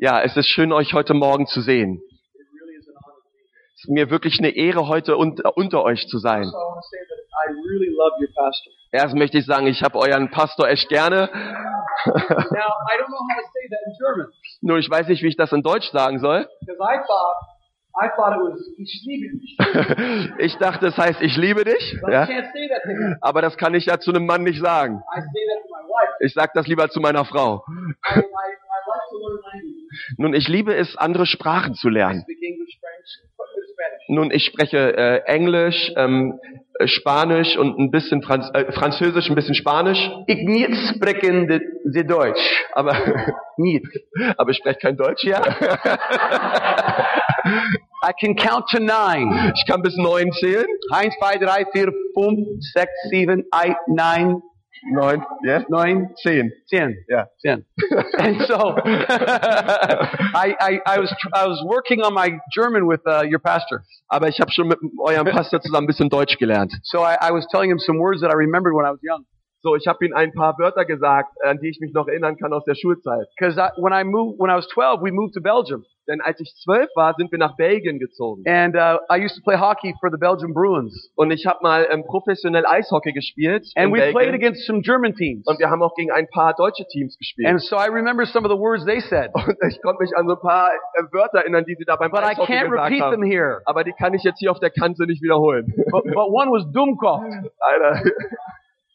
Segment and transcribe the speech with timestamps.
[0.00, 2.00] Ja, es ist schön, euch heute Morgen zu sehen.
[3.74, 6.44] Es ist mir wirklich eine Ehre, heute un unter euch zu sein.
[6.44, 6.56] Also.
[8.92, 11.28] Erst möchte ich sagen, ich habe euren Pastor echt gerne.
[14.60, 16.48] Nur ich weiß nicht, wie ich das in Deutsch sagen soll.
[20.38, 21.96] ich dachte, es heißt, ich liebe dich.
[22.08, 22.28] Ja?
[23.20, 25.02] Aber das kann ich ja zu einem Mann nicht sagen.
[26.20, 27.64] Ich sage das lieber zu meiner Frau.
[30.16, 32.24] Nun, ich liebe es, andere Sprachen zu lernen.
[34.08, 36.40] Nun, ich spreche äh, Englisch, ähm,
[36.78, 40.10] äh, Spanisch und ein bisschen Franz äh, Französisch, ein bisschen Spanisch.
[40.26, 42.64] Ik niet spreken de, de Deutsch.
[42.72, 42.94] Aber,
[43.56, 43.86] Niet.
[44.36, 45.42] aber ich spreche kein Deutsch, ja.
[48.00, 49.52] I can count to nine.
[49.54, 50.66] Ich kann bis neun zählen.
[50.90, 52.38] 1, 2, 3, 4, 5,
[52.74, 54.42] 6, 7, 8, 9,
[54.90, 55.64] Neun, ja?
[55.68, 56.52] 9, Zehn.
[56.66, 57.04] 10.
[57.08, 57.26] Ja.
[57.42, 57.64] 10.
[58.18, 58.76] And so,
[60.34, 63.84] I, I, I was, I was working on my German with uh, your pastor.
[64.08, 66.72] Aber ich habe schon mit eurem Pastor zusammen ein bisschen Deutsch gelernt.
[66.82, 69.24] So I, I was telling him some words that I remembered when I was young.
[69.60, 72.52] So, ich habe ihm ein paar Wörter gesagt, an die ich mich noch erinnern kann
[72.52, 73.26] aus der Schulzeit.
[73.36, 75.84] Because I, when I moved, when I was 12, we moved to Belgium.
[76.06, 78.42] Denn als ich zwölf war, sind wir nach Belgien gezogen.
[78.46, 81.12] And uh, I used to play hockey for the Belgian Bruins.
[81.16, 83.66] Und ich habe mal ähm, professionell Eishockey gespielt.
[83.76, 84.34] And in we played Belgien.
[84.36, 85.44] against some German teams.
[85.46, 87.48] Und wir haben auch gegen ein paar deutsche Teams gespielt.
[87.48, 89.32] And so I remember some of the words they said.
[89.34, 92.10] Und ich konnte mich an so ein paar äh, Wörter erinnern, die sie da beim
[92.12, 93.30] But I Eishockey can't gesagt repeat them haben.
[93.30, 93.60] here.
[93.66, 95.66] Aber die kann ich jetzt hier auf der Kante nicht wiederholen.
[95.90, 97.24] But, but one was Dummkopf.
[97.58, 98.02] Alter.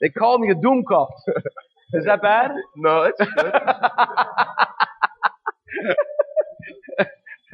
[0.03, 1.07] They called me a Dummkopf.
[1.93, 2.51] Is that bad?
[2.75, 3.53] No, it's good.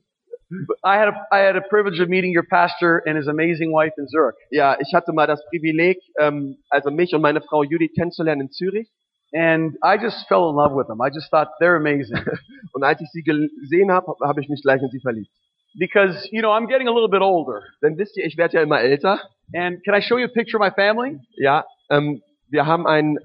[0.85, 3.91] I had a, I had a privilege of meeting your pastor and his amazing wife
[3.97, 4.37] in Zurich.
[4.51, 8.51] Ja, ich hatte mal das Privileg, ähm, also mich und meine Frau Judith kennenzulernen in
[8.51, 8.87] Zürich.
[9.33, 11.01] And I just fell in love with them.
[11.01, 12.23] I just thought they're amazing.
[12.73, 15.29] Und als ich sie gesehen habe, habe ich mich gleich in sie verliebt.
[15.77, 17.61] Because, you know, I'm getting a little bit older.
[17.81, 19.19] Denn wisst ihr, ich werde ja immer älter.
[19.53, 21.19] And can I show you a picture of my family?
[21.35, 23.17] Ja, ähm, wir haben ein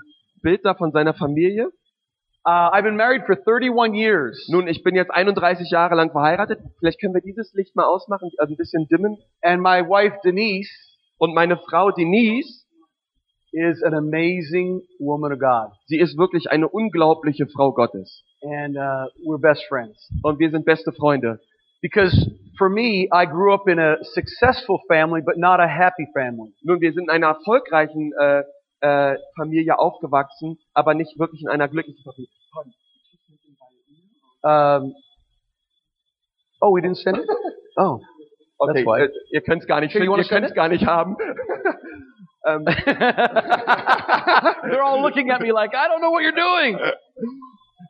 [0.43, 1.71] Bild da von seiner Familie.
[2.45, 4.49] Uh, I've been married for 31 years.
[4.49, 6.59] Nun, ich bin jetzt 31 Jahre lang verheiratet.
[6.81, 9.17] Vielleicht können wir dieses Licht mal ausmachen, also ein bisschen dimmen.
[9.43, 10.69] And my wife, Denise,
[11.19, 12.67] Und meine Frau Denise,
[13.53, 15.71] is an amazing woman of God.
[15.87, 18.25] sie ist wirklich eine unglaubliche Frau Gottes.
[18.43, 20.11] And uh, we're best friends.
[20.23, 21.39] Und wir sind beste Freunde.
[21.83, 26.55] Because for me, I grew up in a successful family, but not a happy family.
[26.63, 28.45] Nun, wir sind in einer erfolgreichen äh,
[28.81, 32.29] äh, Familie aufgewachsen, aber nicht wirklich in einer glücklichen Familie.
[34.45, 34.93] Um,
[36.61, 37.29] oh, we didn't send it?
[37.77, 38.01] Oh.
[38.59, 40.87] Okay, äh, ihr könnt es gar nicht Here, you finden, ihr könnt es gar nicht
[40.87, 41.17] haben.
[42.47, 42.85] ähm, They're
[44.85, 46.79] all looking at me like, I don't know what you're doing.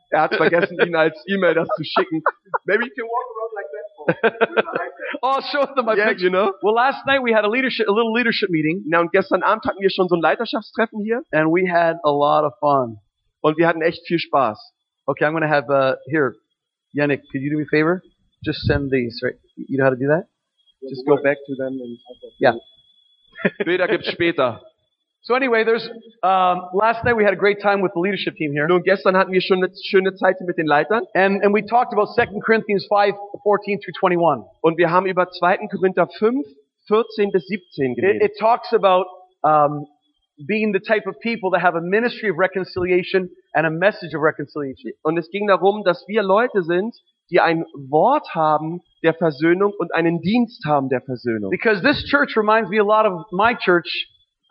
[0.09, 2.23] er hat vergessen, Ihnen als E-Mail das zu schicken.
[2.65, 3.67] Maybe you can walk around like.
[5.21, 6.25] Oh, I'll show them my Yeah, picture.
[6.25, 6.53] you know.
[6.61, 9.63] Well, last night we had a leadership, a little leadership meeting, Na, und gestern Abend
[9.65, 12.97] hatten wir schon so ein Leiterschaftstreffen hier and we had a lot of fun.
[13.41, 14.57] und wir hatten echt viel Spaß.
[15.07, 16.33] Okay, I'm going to have, uh, here,
[16.97, 18.01] Yannick, could you do me a favor?
[18.45, 19.35] Just send these, right?
[19.57, 20.27] You know how to do that?
[20.89, 21.79] Just go back to them.
[21.81, 21.97] And
[22.39, 22.53] Yeah.
[23.65, 24.59] Bilder gibt's später.
[25.25, 25.87] So anyway, there's,
[26.21, 28.67] um, last night we had a great time with the leadership team here.
[28.67, 31.93] Nun, gestern hatten wir schon eine schöne Zeit mit den Leitern And, and we talked
[31.93, 34.45] about 2 Corinthians 5, 14 through 21.
[34.61, 35.67] und wir haben über 2.
[35.71, 36.45] Korinther 5,
[36.87, 38.21] 14 bis 17 It, geredet.
[38.21, 39.05] it talks about,
[39.43, 39.85] um,
[40.45, 44.21] being the type of people that have a ministry of reconciliation and a message of
[44.21, 44.91] reconciliation.
[45.03, 46.93] Und es ging darum, dass wir Leute sind,
[47.31, 51.49] die ein Wort haben der Versöhnung und einen Dienst haben der Versöhnung.
[51.49, 53.87] Because this church reminds me a lot of my church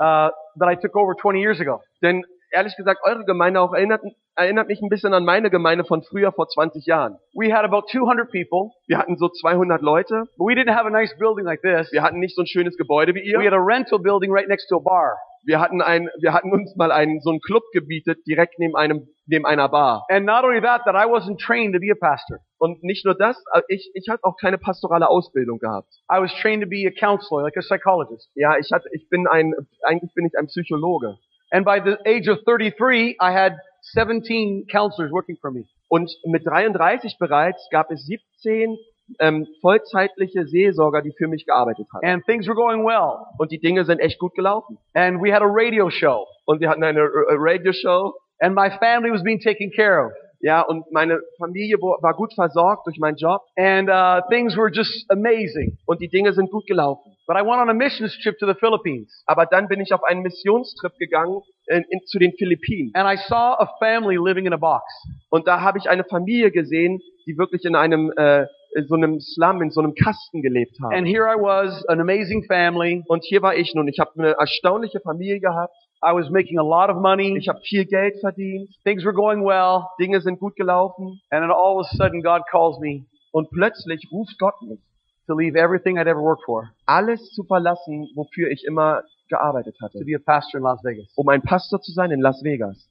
[0.00, 1.80] uh, that I took over 20 years ago.
[2.02, 4.02] Denn ehrlich gesagt, eure Gemeinde auch erinnert,
[4.36, 7.16] erinnert mich ein bisschen an meine Gemeinde von früher vor 20 Jahren.
[7.34, 10.24] We had about 200 people, Wir hatten so 200 Leute.
[10.36, 11.90] but we didn't have a nice building like this.
[11.92, 13.38] Wir hatten nicht so ein schönes Gebäude wie ihr.
[13.38, 15.16] We had a rental building right next to a bar.
[15.44, 19.08] Wir hatten ein, wir hatten uns mal einen, so einen Club gebietet, direkt neben einem,
[19.26, 20.06] neben einer Bar.
[20.08, 22.38] And not only that, that I wasn't trained to be a pastor.
[22.58, 25.88] Und nicht nur das, ich, ich hatte auch keine pastorale Ausbildung gehabt.
[26.10, 28.30] I was trained to be a counselor, like a psychologist.
[28.34, 29.52] Ja, ich hatte, ich bin ein,
[29.82, 31.18] eigentlich bin ich ein Psychologe.
[31.50, 33.56] And by the age of 33, I had
[33.94, 35.64] 17 counselors working for me.
[35.88, 38.78] Und mit 33 bereits gab es 17
[39.20, 42.06] ähm, vollzeitliche Seelsorger, die für mich gearbeitet haben.
[42.06, 43.26] And things were going well.
[43.38, 44.78] Und die Dinge sind echt gut gelaufen.
[44.94, 46.26] And we had a radio show.
[46.44, 48.14] Und wir hatten eine äh, Radioshow.
[48.40, 50.12] And my family was being taken care of.
[50.40, 53.42] Ja, und meine Familie war gut versorgt durch meinen Job.
[53.56, 55.78] And uh, things were just amazing.
[55.86, 57.12] Und die Dinge sind gut gelaufen.
[57.28, 59.22] But I went on a missions trip to the Philippines.
[59.26, 62.90] Aber dann bin ich auf einen Missionstrip gegangen in, in, zu den Philippinen.
[62.94, 64.82] And I saw a family living in a box.
[65.30, 69.20] Und da habe ich eine Familie gesehen, die wirklich in einem äh, in so einem
[69.20, 70.94] Slum, in so einem Kasten gelebt haben.
[70.94, 73.02] And here I was, an amazing family.
[73.08, 73.88] Und hier war ich nun.
[73.88, 75.74] Ich habe eine erstaunliche Familie gehabt.
[76.04, 77.36] I was making a lot of money.
[77.38, 78.68] Ich habe viel Geld verdient.
[78.84, 79.84] Things were going well.
[80.00, 81.20] Dinge sind gut gelaufen.
[81.30, 84.80] And then all of a sudden God calls me Und plötzlich ruft Gott mich,
[85.26, 89.98] to leave everything I'd ever worked for alles zu verlassen, wofür ich immer gearbeitet hatte,
[90.00, 91.10] to be a pastor in Las Vegas.
[91.16, 92.88] um ein Pastor zu sein in Las Vegas.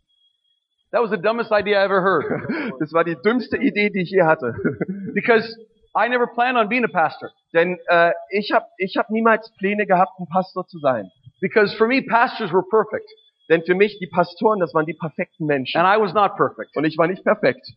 [0.91, 2.25] That was the dumbest idea I ever heard.
[2.79, 4.55] Das war die dümmste Idee, die ich je hatte.
[5.13, 5.55] because
[5.95, 7.31] I never planned on being a pastor.
[7.53, 11.11] Denn äh, ich habe ich hab niemals Pläne gehabt, ein Pastor zu sein.
[11.41, 13.09] Because for me, pastors were perfect.
[13.49, 15.81] Denn für mich, die Pastoren, das waren die perfekten Menschen.
[15.81, 16.75] And I was not perfect.
[16.77, 17.67] Und ich war nicht perfekt.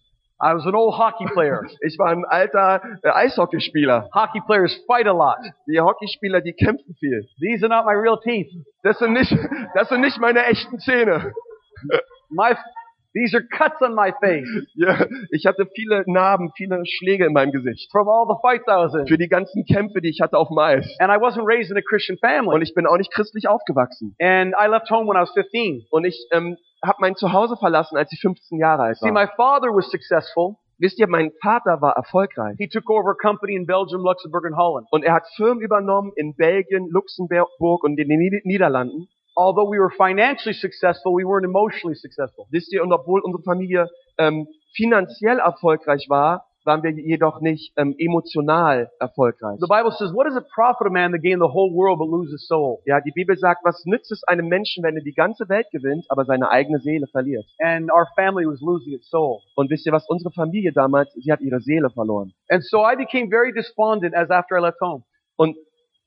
[0.41, 1.63] I was an old hockey player.
[1.81, 4.09] Ich war ein alter äh, Eishockeyspieler.
[4.15, 5.39] hockey players fight a lot.
[5.67, 7.27] Die Hockeyspieler, die kämpfen viel.
[7.41, 8.51] These are not my real teeth.
[8.83, 9.35] Das sind nicht,
[9.75, 11.33] das sind nicht meine echten Zähne.
[12.29, 12.57] My,
[13.15, 17.53] these are cuts on my face Ja, ich hatte viele Narben, viele Schläge in meinem
[17.53, 17.91] Gesicht.
[17.91, 19.07] from all the fights I was in.
[19.07, 20.87] Für die ganzen Kämpfe, die ich hatte auf dem Eis.
[20.99, 22.63] And I wasn't raised in a Christian Und family.
[22.63, 24.15] ich bin auch nicht christlich aufgewachsen.
[24.21, 25.87] And I left home when I was 15.
[25.91, 29.13] Und ich ähm, habe mein Zuhause verlassen, als ich 15 Jahre alt See, war.
[29.25, 30.57] my father was successful.
[30.79, 32.57] Wisst ihr, mein Vater war erfolgreich.
[32.59, 34.89] He took over a company in Belgium, Luxembourg, and Holland.
[34.91, 39.07] Und er hat Firmen übernommen in Belgien, Luxemburg und in den Nied- Niederlanden.
[39.37, 42.47] Although we were financially successful, we weren't emotionally successful.
[42.51, 43.89] Wisst ihr, und obwohl unsere Familie
[44.19, 49.59] ähm, finanziell erfolgreich war, waren wir jedoch nicht ähm, emotional erfolgreich.
[49.61, 52.09] The Bible says, what does it profit a man to gain the whole world but
[52.09, 52.81] lose his soul?
[52.87, 56.07] Ja, die Bibel sagt, was nützt es einem Menschen, wenn er die ganze Welt gewinnt,
[56.09, 57.45] aber seine eigene Seele verliert?
[57.59, 59.41] And our family was losing its soul.
[59.57, 62.33] Und wisst ihr was, unsere Familie damals, sie hat ihre Seele verloren.
[62.49, 65.05] And so I became very despondent as after I left home.
[65.37, 65.57] Und,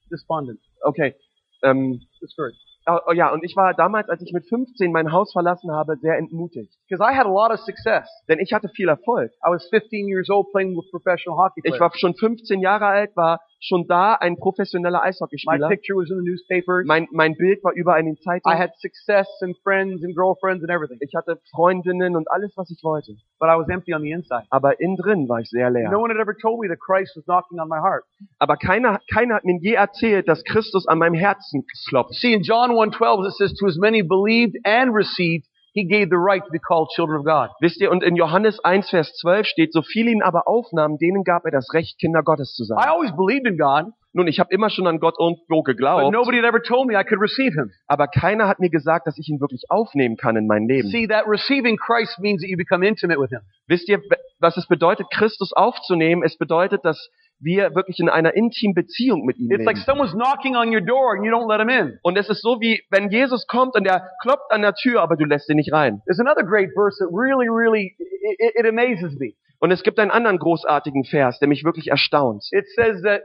[0.09, 0.59] Despondent.
[0.83, 1.15] okay,
[1.63, 2.57] ähm, Discouraged.
[2.88, 5.98] Oh, oh ja, und ich war damals, als ich mit 15 mein Haus verlassen habe,
[5.98, 6.74] sehr entmutigt.
[6.88, 8.07] Because I had a lot of success.
[8.28, 9.31] Denn ich hatte viel Erfolg.
[9.45, 13.16] I was 15 years old playing with professional hockey Ich war schon 15 Jahre alt,
[13.16, 15.68] war schon da ein professioneller My Eishockeyspieler.
[15.69, 16.86] picture was in the newspapers.
[16.86, 18.57] Mein, mein Bild war überall in den I Zeitungen.
[18.57, 20.98] had success and friends and girlfriends and everything.
[21.01, 23.13] Ich hatte Freundinnen und alles, was ich wollte.
[23.40, 24.44] But I was empty on the inside.
[24.50, 25.90] Aber innen drin war ich sehr leer.
[25.90, 28.04] No one had ever told me that Christ was knocking on my heart.
[28.40, 32.13] Aber keiner, keiner hat mir je erzählt, dass Christus an meinem Herzen klopft.
[32.13, 36.18] See, in John 1.12 it says, To as many believed and received, he gave the
[36.18, 37.50] right to be called children of God.
[37.62, 41.24] Wisst ihr, und in Johannes 1, Vers 12 steht, so viele ihn aber aufnahmen, denen
[41.24, 42.77] gab er das Recht, Kinder Gottes zu I sein.
[42.79, 46.38] always believed in God, Nun, ich habe immer schon an Gott irgendwo but geglaubt, nobody
[46.38, 47.69] had ever told me I could receive him.
[47.85, 50.89] aber keiner hat mir gesagt, dass ich ihn wirklich aufnehmen kann in mein Leben.
[50.89, 53.41] See, that receiving Christ means that you become intimate with him.
[53.68, 54.01] Wisst ihr,
[54.39, 56.23] was es bedeutet, Christus aufzunehmen?
[56.23, 59.86] Es bedeutet, dass wir wirklich in einer intimen Beziehung mit ihm It's like leben.
[59.86, 62.00] someone's knocking on your door and you don't let him in.
[62.04, 65.16] Und es ist so wie, wenn Jesus kommt und er klopft an der Tür, aber
[65.16, 66.01] du lässt ihn nicht rein.
[66.06, 69.34] There's another great verse that really, really, it, it- it amazes me.
[69.60, 72.44] Und es gibt einen anderen großartigen Vers, der mich wirklich erstaunt.
[72.51, 73.22] It says that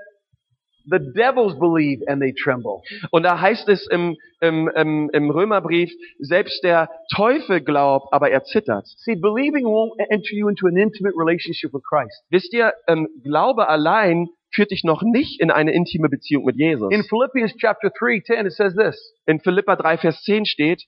[0.86, 2.82] the devils believe and they tremble.
[3.10, 8.44] Und da heißt es im, im, im, im Römerbrief, selbst der Teufel glaubt, aber er
[8.44, 8.86] zittert.
[8.98, 12.24] See, believing won't enter you into an intimate relationship with Christ.
[12.30, 16.92] Wisst ihr, ähm, Glaube allein führt dich noch nicht in eine intime Beziehung mit Jesus.
[16.92, 19.14] In Philippians chapter 3:10 it says this.
[19.26, 20.82] In Philippa 3, Vers 10 steht,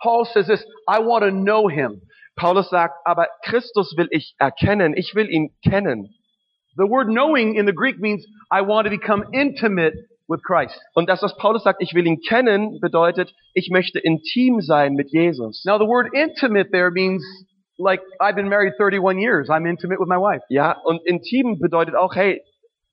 [0.00, 2.02] Paul says this, I want to know him.
[2.36, 6.14] Paulus sagt, aber Christus will ich erkennen, ich will ihn kennen.
[6.76, 9.94] The word knowing in the Greek means I want to become intimate
[10.28, 10.80] with Christ.
[10.94, 15.10] Und das, was Paulus sagt, ich will ihn kennen, bedeutet, ich möchte intim sein mit
[15.10, 15.64] Jesus.
[15.64, 17.22] Now the word intimate there means
[17.78, 19.48] like I've been married 31 years.
[19.50, 20.42] I'm intimate with my wife.
[20.48, 22.42] Ja, und intim bedeutet auch, hey,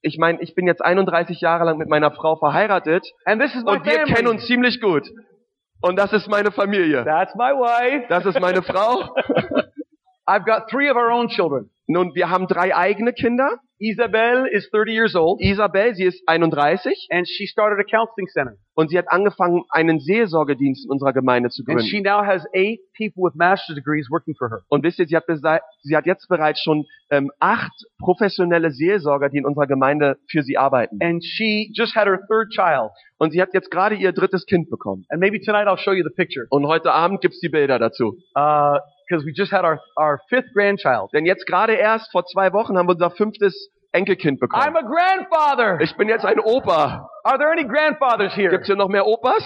[0.01, 3.63] ich meine, ich bin jetzt 31 Jahre lang mit meiner Frau verheiratet And this is
[3.63, 4.29] my und wir kennen family.
[4.31, 5.07] uns ziemlich gut.
[5.81, 7.03] Und das ist meine Familie.
[7.03, 8.05] That's my wife.
[8.09, 9.15] Das ist meine Frau.
[10.27, 11.69] I've got three of our own children.
[11.87, 13.57] Nun, wir haben drei eigene Kinder.
[13.81, 18.57] Isabel is 30 years old Isabel, sie ist 31 and she started a counseling center.
[18.75, 22.03] und sie hat angefangen, einen Seelsorgedienst in unserer Gemeinde zu And she gründen.
[22.03, 24.59] now has eight people with master's degrees working for her.
[24.69, 25.25] Und wisst ihr, sie hat,
[25.81, 30.57] sie hat jetzt bereits schon ähm, acht professionelle Seelsorger, die in unserer Gemeinde für sie
[30.57, 30.99] arbeiten.
[31.01, 32.91] And she just had her third child.
[33.17, 35.05] Und sie hat jetzt gerade ihr drittes Kind bekommen.
[35.09, 36.45] And maybe tonight I'll show you the picture.
[36.49, 38.17] Und heute Abend gibt's die Bilder dazu.
[39.11, 41.11] Because we just had our, our fifth grandchild.
[41.13, 44.77] Denn jetzt gerade erst vor zwei Wochen haben wir unser fünftes Enkelkind I'm bekommen.
[44.77, 45.81] a grandfather.
[45.81, 47.09] Ich bin jetzt ein Opa.
[47.25, 48.49] Are there any grandfathers here?
[48.51, 49.43] Gibt's hier noch mehr Opas?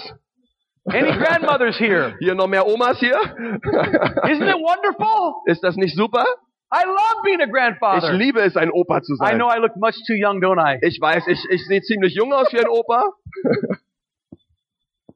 [0.88, 2.14] Any grandmothers here?
[2.20, 3.16] Hier noch mehr Omas hier?
[3.18, 5.42] Isn't it wonderful?
[5.46, 6.24] Ist das nicht super?
[6.72, 8.12] I love being a Ich grandfather.
[8.12, 9.38] liebe es, ein Opa zu I sein.
[9.38, 10.78] know I look much too young, don't I?
[10.82, 13.10] Ich weiß, ich, ich sehe ziemlich jung aus wie ein Opa.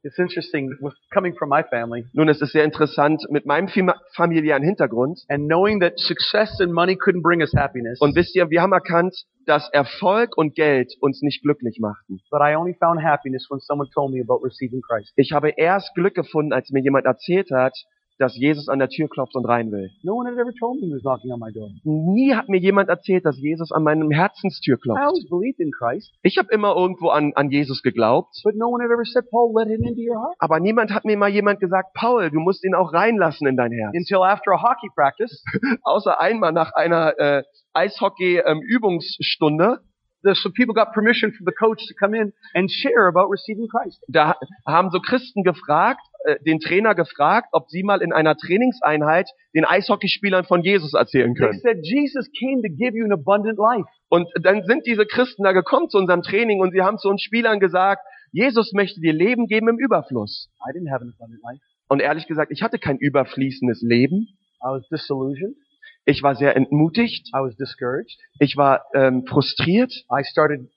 [0.02, 3.92] It's interesting with coming from my family Nun, es ist sehr interessant mit meinem fam-
[4.16, 5.20] familiären Hintergrund.
[5.28, 8.00] and knowing that success and money couldn't bring us happiness.
[8.00, 9.14] Und wisst ihr, wir haben erkannt,
[9.46, 12.20] dass Erfolg und Geld uns nicht glücklich machten.
[12.30, 15.12] But I only found happiness when someone told me about receiving Christ.
[15.16, 17.74] Ich habe erst Glück gefunden, als mir jemand erzählt hat,
[18.20, 19.90] dass Jesus an der Tür klopft und rein will.
[20.02, 21.70] No one had ever told me he was knocking on my door.
[21.84, 25.02] Nie hat mir jemand erzählt, dass Jesus an meinem Herzenstür I klopft.
[25.02, 28.82] always believed in Christ, Ich habe immer irgendwo an, an Jesus geglaubt, but no one
[28.84, 30.36] had ever said, Paul, let him into your heart.
[30.38, 33.72] aber niemand hat mir mal jemand gesagt, Paul, du musst ihn auch reinlassen in dein
[33.72, 33.94] Herz.
[33.96, 35.42] Until after a hockey practice,
[35.84, 39.78] Außer einmal nach einer äh, Eishockey-Übungsstunde,
[40.22, 43.68] the, so people got permission from the coach to come in and share about receiving
[43.68, 44.02] Christ.
[44.08, 44.34] da
[44.66, 49.64] haben so Christen gefragt, äh, den Trainer gefragt, ob sie mal in einer Trainingseinheit den
[49.64, 51.60] Eishockeyspielern von Jesus erzählen They können.
[51.60, 53.88] said, Jesus came to give you an abundant life.
[54.08, 57.22] Und dann sind diese Christen da gekommen zu unserem Training und sie haben zu uns
[57.22, 60.48] Spielern gesagt, Jesus möchte dir Leben geben im Überfluss.
[60.68, 61.62] I didn't have an abundant life.
[61.88, 64.28] Und ehrlich gesagt, ich hatte kein überfließendes Leben.
[64.62, 65.56] I was disillusioned.
[66.04, 67.28] Ich war sehr entmutigt.
[67.34, 68.18] I was discouraged.
[68.38, 69.92] Ich war ähm, frustriert.
[70.10, 70.70] I started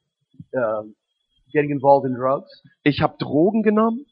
[0.54, 0.96] um
[1.54, 2.50] getting involved in drugs.
[2.84, 4.06] Ich habe Drogen genommen.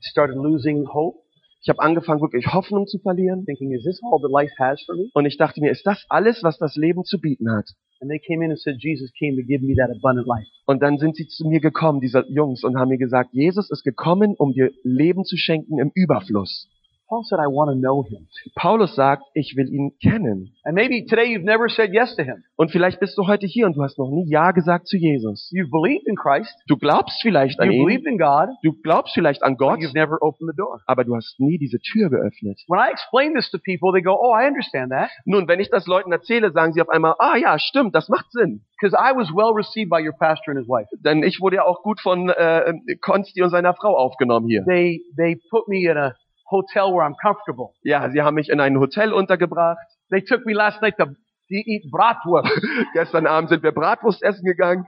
[0.00, 1.18] Started losing hope,
[1.62, 3.44] Ich habe angefangen, wirklich Hoffnung zu verlieren.
[3.46, 5.08] thinking, is this all that life has for me?
[5.14, 7.70] Und ich dachte mir, ist das alles, was das Leben zu bieten hat?
[8.00, 10.46] And they came in and said, Jesus came to give me that abundant life.
[10.66, 13.82] Und dann sind sie zu mir gekommen, diese Jungs, und haben mir gesagt, Jesus ist
[13.82, 16.68] gekommen, um dir Leben zu schenken im Überfluss.
[17.08, 18.26] Paul said, I want to know him.
[18.56, 20.54] Paulus sagt, ich will ihn kennen.
[20.64, 22.42] And maybe today you've never said yes to him.
[22.56, 25.50] Und vielleicht bist du heute hier und du hast noch nie Ja gesagt zu Jesus.
[25.52, 26.54] You've believed in Christ.
[26.66, 28.48] Du glaubst vielleicht an You ihn, believed in God.
[28.62, 30.80] du glaubst vielleicht an Gott, you've never opened the door.
[30.86, 32.58] aber du hast nie diese Tür geöffnet.
[32.68, 35.10] When I explain this to people, they go, oh, I understand that.
[35.26, 38.30] Nun, wenn ich das Leuten erzähle, sagen sie auf einmal, ah ja, stimmt, das macht
[38.32, 38.62] Sinn.
[38.80, 40.88] Because I was well received by your pastor and his wife.
[41.04, 44.64] Denn ich wurde ja auch gut von äh, Konsti und seiner Frau aufgenommen hier.
[44.64, 46.14] They, they put me in a
[46.50, 47.70] hotel where I'm comfortable.
[47.82, 49.78] Ja, sie haben mich in ein Hotel untergebracht.
[50.10, 51.06] They took me last night to,
[51.48, 52.50] eat bratwurst.
[52.94, 54.86] Gestern Abend sind wir Bratwurst essen gegangen.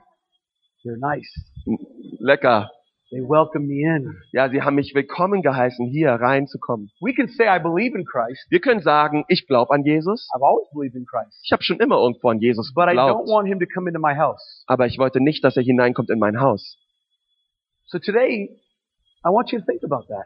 [0.83, 1.29] They're nice.
[2.19, 2.69] Lecker.
[3.09, 4.17] They welcomed me in.
[4.33, 6.91] Ja, sie haben mich willkommen geheißen, hier reinzukommen.
[6.99, 8.45] We can say I believe in Christ.
[8.49, 10.27] Wir können sagen, ich glaube an Jesus.
[10.35, 11.39] I've always believed in Christ.
[11.45, 13.29] Ich habe schon immer irgendwo an Jesus But I don't geglaubt.
[13.29, 14.63] want him to come into my house.
[14.67, 16.77] Aber ich wollte nicht, dass er hineinkommt in mein Haus.
[17.85, 18.59] So today,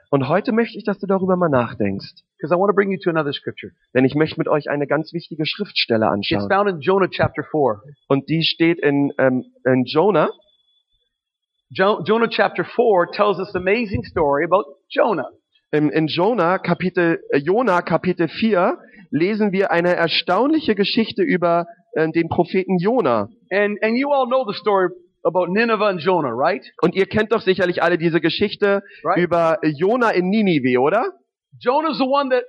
[0.10, 2.24] Und heute möchte ich, dass du darüber mal nachdenkst.
[2.38, 3.72] Because I want to bring you to another scripture.
[3.93, 6.50] Denn ich möchte mit euch eine ganz wichtige Schriftstelle It's anschauen.
[6.50, 7.81] found in Jonah chapter 4.
[8.08, 10.29] Und die steht in, ähm, in Jonah.
[11.70, 15.29] Jo- Jonah chapter 4 tells us an amazing story about Jonah.
[15.72, 18.77] In, in Jonah Kapitel, äh, Jonah Kapitel 4
[19.10, 23.29] lesen wir eine erstaunliche Geschichte über äh, den Propheten Jonah.
[23.51, 24.89] And, and you all know the story
[25.24, 26.63] about Nineveh and Jonah, right?
[26.82, 29.18] Und ihr kennt doch sicherlich alle diese Geschichte Right.
[29.18, 31.12] über Jonah in Ninive, oder?
[31.60, 32.44] Jonah's the one that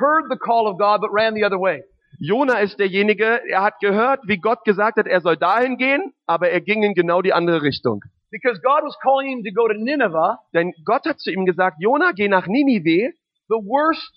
[0.00, 1.82] heard the call of God but ran the other way.
[2.18, 6.48] Jonah ist derjenige, er hat gehört, wie Gott gesagt hat, er soll dahin gehen, aber
[6.48, 8.00] er ging in genau die andere Richtung.
[8.30, 11.76] Because God was calling him to go to Nineveh, Denn Gott hat zu ihm gesagt,
[11.80, 13.12] Jonah, geh nach Ninive.
[13.48, 14.10] the worst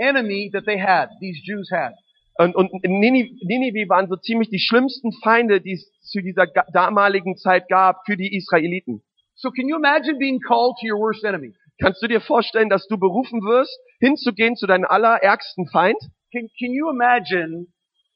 [0.00, 1.92] enemy that they had, these Jews had.
[2.38, 7.36] Und, und in Ninive, waren so ziemlich die schlimmsten Feinde, die es zu dieser damaligen
[7.36, 9.02] Zeit gab für die Israeliten.
[9.34, 11.52] So can you imagine being called to your worst enemy?
[11.80, 15.98] Kannst du dir vorstellen, dass du berufen wirst, hinzugehen zu deinem allerärgsten Feind?
[16.32, 17.66] Can, can you imagine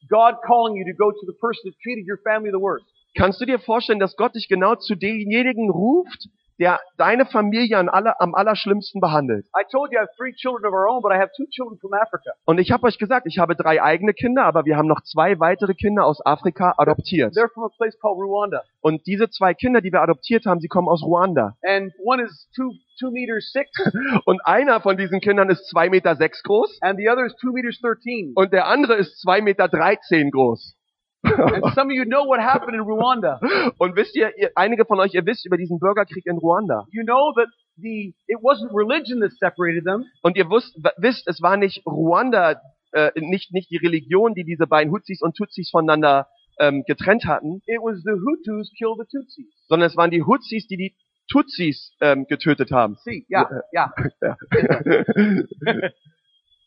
[0.08, 2.84] God calling you to go to the person that treated your family the worst?
[3.16, 6.28] Kannst du dir vorstellen, dass Gott dich genau zu demjenigen ruft,
[6.62, 9.46] der deine Familie am, aller, am allerschlimmsten behandelt?
[9.48, 11.76] I told you I have three children of our own, but I have two children
[11.80, 12.30] from Africa.
[12.44, 15.40] Und ich habe euch gesagt, ich habe drei eigene Kinder, aber wir haben noch zwei
[15.40, 17.34] weitere Kinder aus Afrika adoptiert.
[17.34, 18.62] They're from a place called Rwanda.
[18.80, 21.56] Und diese zwei Kinder, die wir adoptiert haben, sie kommen aus Ruanda.
[21.64, 23.68] And one is two, two meters six,
[24.24, 27.52] Und einer von diesen Kindern ist zwei Meter sechs groß and the other is two
[27.52, 28.32] meters 13.
[28.36, 30.76] und der andere ist zwei Meter dreizehn groß.
[31.24, 33.40] And some of you know what happened in Rwanda.
[33.78, 36.86] Und wisst ihr, ihr, einige von euch, ihr wisst über diesen Bürgerkrieg in Ruanda.
[36.90, 40.04] You know that the, it wasn't religion that separated them.
[40.22, 42.60] Und ihr wusst, wisst, es war nicht Ruanda,
[42.92, 46.26] äh, nicht, nicht die Religion, die diese beiden Hutsis und Tutsis voneinander
[46.58, 49.46] ähm, getrennt hatten, It was the Hutus killed the Tutsis.
[49.68, 50.94] sondern es waren die Hutsis, die die
[51.30, 52.96] Tutsis ähm, getötet haben.
[53.04, 53.90] See, yeah, yeah.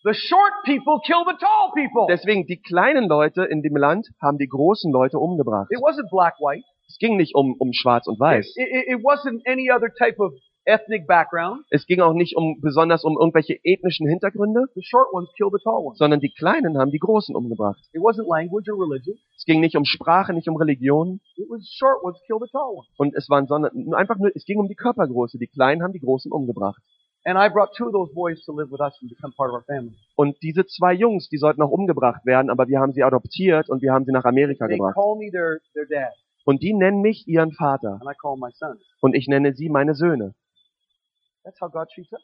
[0.05, 2.05] The short people kill the tall people.
[2.07, 5.67] Deswegen, die kleinen Leute in dem Land haben die großen Leute umgebracht.
[5.71, 6.63] It wasn't black white.
[6.87, 8.53] Es ging nicht um, um schwarz und weiß.
[8.55, 10.31] It, it, it wasn't any other type of
[10.65, 11.65] ethnic background.
[11.71, 15.63] Es ging auch nicht um besonders um irgendwelche ethnischen Hintergründe, The short ones killed the
[15.63, 15.97] tall ones.
[15.97, 17.81] sondern die Kleinen haben die Großen umgebracht.
[17.93, 19.17] It wasn't language or religion.
[19.35, 22.75] Es ging nicht um Sprache, nicht um Religion It was short ones killed the tall
[22.77, 22.87] ones.
[22.97, 25.39] und es waren sondern einfach nur, es ging um die Körpergröße.
[25.39, 26.81] Die Kleinen haben die Großen umgebracht.
[27.27, 29.55] And I brought two of those boys to live with us and become part of
[29.55, 29.95] our family.
[30.15, 33.81] Und diese zwei Jungs, die sollten auch umgebracht werden, aber wir haben sie adoptiert und
[33.81, 34.93] wir haben sie nach Amerika They gebracht.
[34.93, 36.13] call me their, their dad,
[36.45, 38.77] Und die nennen mich ihren Vater and I call my son.
[39.01, 40.35] und ich nenne sie meine Söhne.
[41.43, 42.21] That's how God treats us.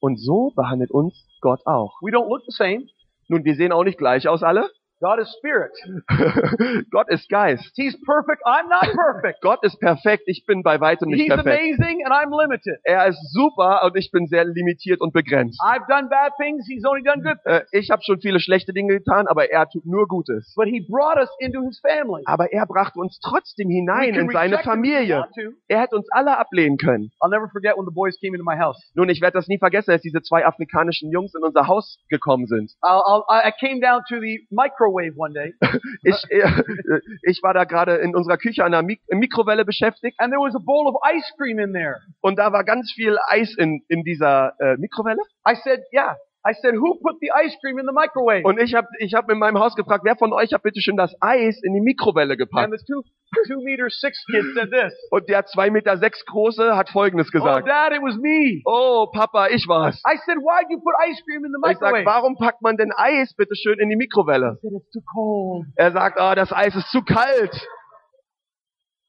[0.00, 2.00] Und so behandelt uns Gott auch.
[2.02, 2.86] We don't look the same.
[3.28, 4.68] Nun, wir sehen auch nicht gleich aus alle.
[5.00, 5.72] God is spirit.
[6.90, 7.72] Gott ist Geist.
[7.74, 8.42] He's perfect.
[8.44, 9.40] I'm not perfect.
[9.42, 10.24] Gott ist perfekt.
[10.26, 11.58] Ich bin bei weitem nicht He's perfekt.
[11.58, 12.78] amazing and I'm limited.
[12.84, 15.58] Er ist super und ich bin sehr limitiert und begrenzt.
[15.62, 16.66] I've done bad things.
[16.68, 17.72] He's only done good things.
[17.72, 20.52] Äh, ich habe schon viele schlechte Dinge getan, aber er tut nur Gutes.
[20.54, 22.22] But he brought us into his family.
[22.26, 25.24] Aber er brachte uns trotzdem hinein in seine Familie.
[25.68, 27.10] Er hätte uns alle ablehnen können.
[27.20, 28.78] I'll never forget when the boys came into my house.
[28.94, 32.46] Nun, ich werde das nie vergessen, als diese zwei afrikanischen Jungs in unser Haus gekommen
[32.46, 32.72] sind.
[32.82, 34.46] I'll, I'll, I came down to the
[34.90, 35.54] microwave one day,
[36.02, 40.32] Ich, äh, ich war da gerade in unserer Küche an der Mik Mikrowelle beschäftigt and
[40.32, 42.00] there was a bowl of ice cream in there.
[42.20, 45.20] und da war ganz viel Eis in, in dieser äh, Mikrowelle.
[45.46, 46.16] I said, yeah.
[46.42, 48.44] I said, who put the ice cream in the microwave?
[48.44, 50.96] Und ich habe ich hab in meinem Haus gefragt, wer von euch hat bitte schön
[50.96, 52.70] das Eis in die Mikrowelle And gepackt?
[52.78, 53.02] the two,
[53.46, 54.92] two meter six kid said this.
[55.10, 57.68] Und der zwei Meter sechs große hat Folgendes Oh, gesagt.
[57.68, 58.62] dad, it was me.
[58.64, 60.00] Oh, Papa, ich war's.
[60.06, 62.06] I said, why'd you put ice cream in the Und ich sag, microwave?
[62.06, 64.56] warum packt man denn Eis bitte schön in die Mikrowelle?
[64.56, 65.66] I said, it's too cold.
[65.76, 67.52] Er sagt, ah, das Eis ist zu kalt.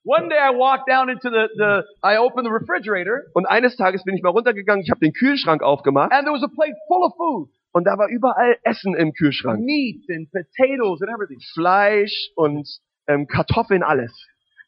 [0.03, 4.03] One day I walked down into the, the I opened the refrigerator Und eines Tages
[4.03, 7.03] bin ich mal runtergegangen, ich habe den Kühlschrank aufgemacht and there was a plate full
[7.05, 7.49] of food.
[7.71, 9.59] und da war überall Essen im Kühlschrank.
[9.63, 11.39] Meat and potatoes and everything.
[11.53, 12.67] Fleisch und
[13.07, 14.11] ähm, Kartoffeln, alles.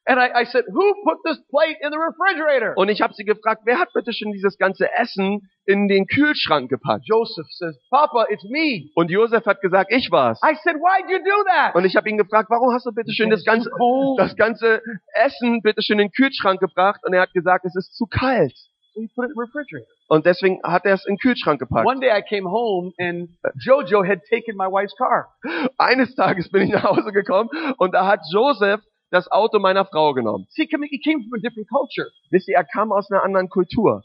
[0.06, 2.74] And I, I said, who put this plate in the refrigerator?
[2.76, 6.70] Und ich habe sie gefragt, wer hat bitte schon dieses ganze Essen in den Kühlschrank
[6.70, 7.06] gepackt?
[7.06, 8.90] Joseph says, Papa, it's me.
[8.96, 10.42] Und Josef hat gesagt, ich war's.
[10.44, 11.74] I said, why'd you do that?
[11.76, 13.70] Und ich habe ihn gefragt, warum hast du bitte schön das ganze,
[14.18, 14.82] das ganze
[15.14, 17.00] Essen bitte schön in den Kühlschrank gebracht?
[17.06, 18.54] Und er hat gesagt, es ist zu kalt.
[18.94, 19.88] So he put it in the refrigerator.
[20.10, 21.88] Und deswegen hat er es in den Kühlschrank gepackt.
[21.88, 23.30] One day I came home and
[23.66, 25.34] Jojo had taken my wife's car.
[25.78, 28.82] Eines Tages bin ich nach Hause gekommen und da hat Josef
[29.13, 30.48] das Auto meiner Frau genommen.
[30.50, 32.10] See, he came from a different culture.
[32.32, 34.04] Wisst ihr, er kam aus einer anderen Kultur.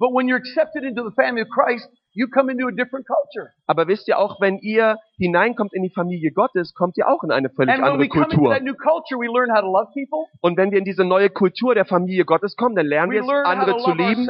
[0.00, 3.52] But when you're accepted into the family of Christ, you come into a different culture.
[3.66, 7.30] Aber wisst ihr auch, wenn ihr hineinkommt in die Familie Gottes, kommt ihr auch in
[7.30, 8.54] eine völlig And andere Kultur.
[8.54, 10.26] culture.
[10.40, 13.28] Und wenn wir in diese neue Kultur der Familie Gottes kommen, dann lernen wir es,
[13.28, 14.28] andere zu lieben,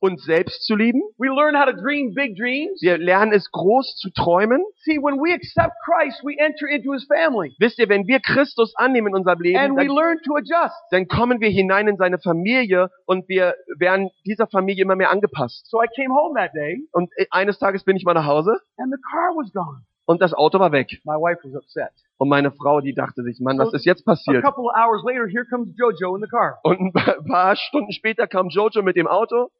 [0.00, 1.02] uns selbst zu lieben.
[1.18, 4.62] Wir lernen es groß zu träumen.
[4.84, 7.54] See, when we accept Christ, we enter into His family.
[7.58, 10.76] Wisst ihr, wenn wir Christus annehmen in unserem Leben, And we dann, learn to adjust.
[10.90, 15.66] dann kommen wir hinein in seine Familie und wir werden dieser Familie immer mehr angepasst.
[15.70, 18.92] So I came home that day, Und eines Tages bin ich mal nach Hause and
[18.92, 19.82] the car was gone.
[20.06, 20.88] Und das Auto war weg.
[21.04, 21.90] My wife was upset.
[22.18, 24.42] Und meine Frau, die dachte sich, Mann, was ist jetzt A passiert?
[24.42, 26.58] couple of hours later, here comes Jojo in the car.
[26.62, 26.92] Und ein
[27.26, 29.50] paar- Stunden später kam Jojo mit dem Auto.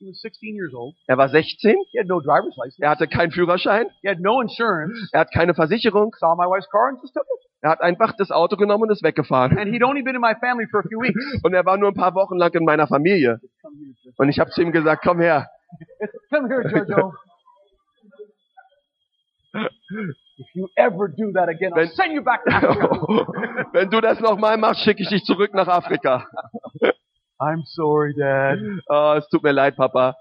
[0.00, 0.96] He was 16 years old.
[1.06, 2.82] Er war 16, He had no driver's license.
[2.82, 5.08] er hatte keinen Führerschein, He had no insurance.
[5.12, 6.14] er hat keine Versicherung.
[6.18, 7.46] Saw my wife's car and just took it.
[7.62, 9.58] Er hat einfach das Auto genommen und ist weggefahren.
[9.58, 11.20] And he'd only been in my family for a few weeks.
[11.44, 13.38] Und er war nur ein paar Wochen lang in meiner Familie.
[14.16, 15.50] Und ich habe zu ihm gesagt, komm her.
[16.30, 16.72] Come here, Jojo.
[16.72, 17.12] If you ever do that
[21.48, 23.26] again, I'll Wenn- send you back to Africa.
[23.72, 26.26] Wenn du das nochmal machst, schicke ich dich zurück nach Afrika.
[27.40, 28.58] I'm sorry, Dad.
[28.88, 30.14] Oh, es tut mir leid, Papa.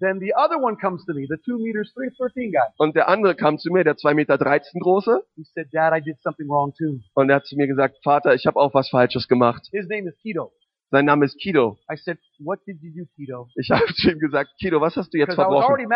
[0.00, 2.66] Then the other one comes to me, the two meters, three thirteen guy.
[2.78, 4.38] Und der andere kam zu mir, der 2,13 Meter
[4.80, 5.22] große.
[5.36, 6.98] He said, Dad, I did something wrong too.
[7.14, 9.68] Und er hat zu mir gesagt, Vater, ich habe auch was Falsches gemacht.
[9.70, 10.50] His name is Tito.
[10.92, 11.78] Sein Name ist Kido.
[11.90, 13.48] I said, What did you do, Tito?
[13.56, 15.88] Ich habe zu ihm gesagt, Kido, was hast du jetzt verbrochen?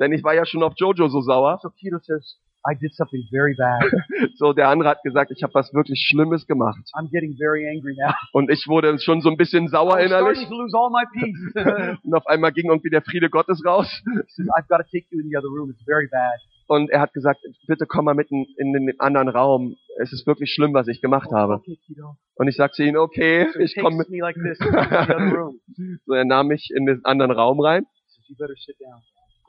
[0.00, 1.58] Denn ich war ja schon auf Jojo so sauer.
[1.62, 3.82] So Tito says, I did something very bad.
[4.36, 6.78] So, der andere hat gesagt, ich habe was wirklich Schlimmes gemacht.
[6.94, 8.12] I'm getting very angry now.
[8.32, 10.48] Und ich wurde schon so ein bisschen sauer I'm starting innerlich.
[10.48, 11.98] to lose all my peace.
[12.04, 13.88] Und auf einmal ging irgendwie der Friede Gottes raus.
[14.04, 15.70] he says, I've got to take you in the other room.
[15.70, 16.38] It's very bad.
[16.68, 19.74] Und er hat gesagt, bitte komm mal mitten in den anderen Raum.
[20.00, 21.62] Es ist wirklich schlimm, was ich gemacht habe.
[22.34, 24.10] Und ich sagte zu ihm, okay, So he ich komme mit.
[24.10, 25.60] me like this into the other room.
[26.06, 28.36] So, er nahm mich in den anderen Raum rein says,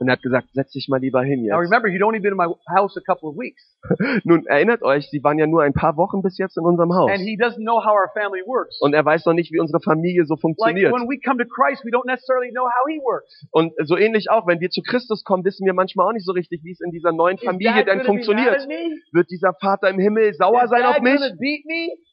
[0.00, 1.70] Und er hat gesagt, setz dich mal lieber hin Now jetzt.
[1.70, 3.60] remember, he'd only been in my house a couple of weeks.
[4.24, 7.10] Nun, erinnert euch, sie waren ja nur ein paar Wochen bis jetzt in unserem Haus.
[7.10, 8.80] And he doesn't know how our family works.
[8.80, 10.92] Und er weiß noch nicht, wie unsere Familie so Like funktioniert.
[10.92, 13.44] when we come to Christ, we don't necessarily know how he works.
[13.52, 16.32] Und so ähnlich auch, wenn wir zu Christus kommen, wissen wir manchmal auch nicht so
[16.32, 18.66] richtig, wie es in dieser neuen Familie denn funktioniert.
[19.12, 21.20] Wird dieser Vater im Himmel sauer Is sein auf mich?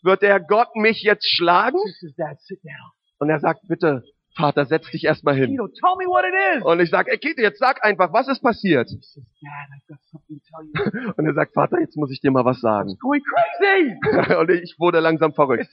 [0.04, 1.78] Wird der Gott mich jetzt schlagen?
[2.02, 2.38] Says, Dad.
[3.20, 4.04] Und er sagt, bitte,
[4.38, 5.60] Vater, setz dich erstmal hin.
[5.60, 8.90] Und ich sag, ey Kito, jetzt sag einfach, was ist passiert?
[11.18, 12.98] Und er sagt, Vater, jetzt muss ich dir mal was sagen.
[14.40, 15.68] Und ich wurde langsam verrückt.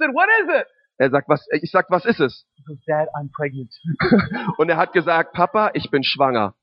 [0.97, 2.47] Er sagt, was, ich sag, was ist es?
[2.55, 3.75] He goes, Dad, I'm pregnant.
[4.59, 6.55] Und er hat gesagt, Papa, ich bin schwanger.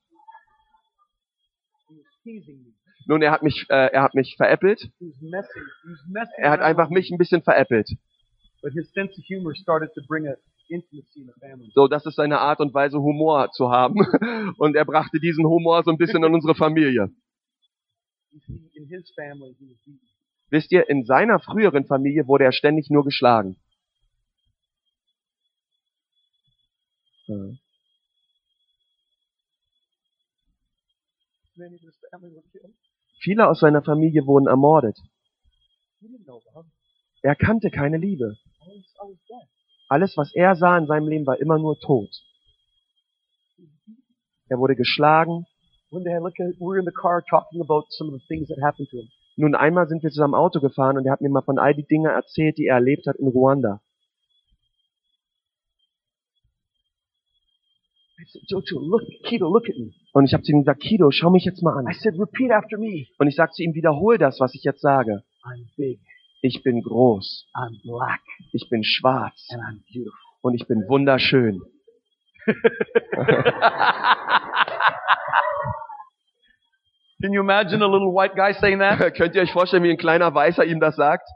[3.06, 4.90] Nun, er hat mich, äh, er hat mich veräppelt.
[6.38, 7.90] Er hat einfach mich ein bisschen veräppelt.
[8.62, 10.36] But his sense of humor started to bring a
[11.74, 13.96] So, das ist seine Art und Weise, Humor zu haben.
[14.58, 17.10] Und er brachte diesen Humor so ein bisschen in unsere Familie.
[20.50, 23.56] Wisst ihr, in seiner früheren Familie wurde er ständig nur geschlagen.
[33.20, 34.98] Viele aus seiner Familie wurden ermordet.
[37.22, 38.36] Er kannte keine Liebe.
[39.92, 42.08] Alles, was er sah in seinem Leben, war immer nur Tod.
[44.48, 45.44] Er wurde geschlagen.
[45.90, 48.26] One day I look at, we were in the car talking about some of the
[48.26, 49.08] things that happened to him.
[49.36, 51.84] Nun einmal sind wir zusammen Auto gefahren und er hat mir mal von all die
[51.84, 53.82] Dinge erzählt, die er erlebt hat in Ruanda.
[58.18, 59.92] I said, Jojo, look, Kito, look at me.
[60.14, 61.94] Und ich habe zu ihm gesagt, Kido, schau mich jetzt mal I an.
[62.00, 63.08] said, repeat after me.
[63.18, 65.22] Und ich sag zu ihm, wiederhol das, was ich jetzt sage.
[65.44, 66.00] I'm big.
[66.42, 67.46] Ich bin groß.
[67.54, 68.20] I'm black.
[68.52, 69.48] Ich bin schwarz.
[69.52, 70.12] And I'm beautiful.
[70.42, 71.62] Und ich bin wunderschön.
[77.22, 78.98] Can you imagine a little white guy saying that?
[79.16, 81.28] Könnt ihr euch vorstellen, wie ein kleiner Weißer ihm das sagt?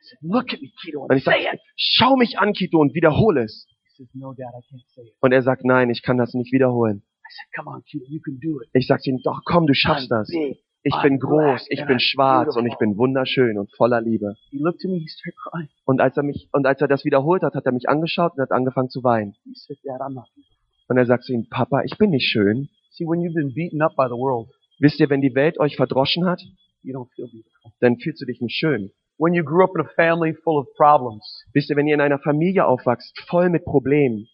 [0.00, 1.60] Said, look at me, Kito, Und and ich sag, say it.
[1.76, 3.68] schau mich an, Kito, und wiederhol es.
[3.84, 5.14] He says, no, Dad, I can't say it.
[5.20, 7.04] Und er sagt, nein, ich kann das nicht wiederholen.
[7.24, 8.68] I said, come on, Kito, you can do it.
[8.72, 10.28] Ich sag zu ihm, doch komm, du schaffst I'm das.
[10.28, 10.58] big.
[10.84, 14.34] Ich bin groß, ich bin schwarz und ich bin wunderschön und voller Liebe.
[15.84, 18.42] Und als er mich, und als er das wiederholt hat, hat er mich angeschaut und
[18.42, 19.36] hat angefangen zu weinen.
[20.88, 22.68] Und er sagt zu ihm, Papa, ich bin nicht schön.
[22.90, 24.48] See, when you've been beaten up by the world,
[24.80, 26.42] Wisst ihr, wenn die Welt euch verdroschen hat,
[27.78, 28.90] dann fühlst du dich nicht schön.
[29.16, 32.00] When you grew up in a family full of problems, Wisst ihr, wenn ihr in
[32.00, 34.26] einer Familie aufwachst, voll mit Problemen,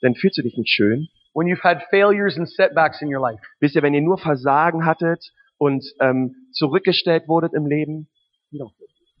[0.00, 1.08] dann fühlst du dich nicht schön.
[1.32, 4.84] When you've had failures and setbacks in your life, Wisst ihr, wenn ihr nur Versagen
[4.84, 8.08] hattet und ähm, zurückgestellt wurdet im Leben,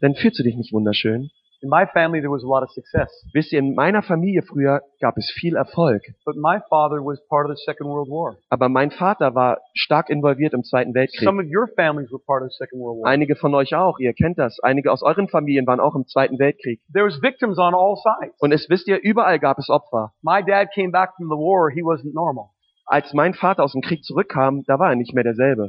[0.00, 1.30] dann fühlst du dich nicht wunderschön.
[1.62, 3.10] In my family, there was a lot of success.
[3.34, 6.00] Wisst ihr, in meiner Familie früher gab es viel Erfolg.
[6.24, 8.36] But my father was part of the Second World War.
[8.48, 11.28] Aber mein Vater war stark involviert im Zweiten Weltkrieg.
[11.28, 13.10] Some of your families were part of the Second World War.
[13.10, 14.58] Einige von euch auch, ihr kennt das.
[14.62, 16.80] Einige aus euren Familien waren auch im Zweiten Weltkrieg.
[16.94, 18.34] There was victims on all sides.
[18.40, 20.14] Und es wisst ihr, überall gab es Opfer.
[20.22, 22.48] My dad came back from the war, he wasn't normal.
[22.86, 25.68] Als mein Vater aus dem Krieg zurückkam, da war er nicht mehr derselbe.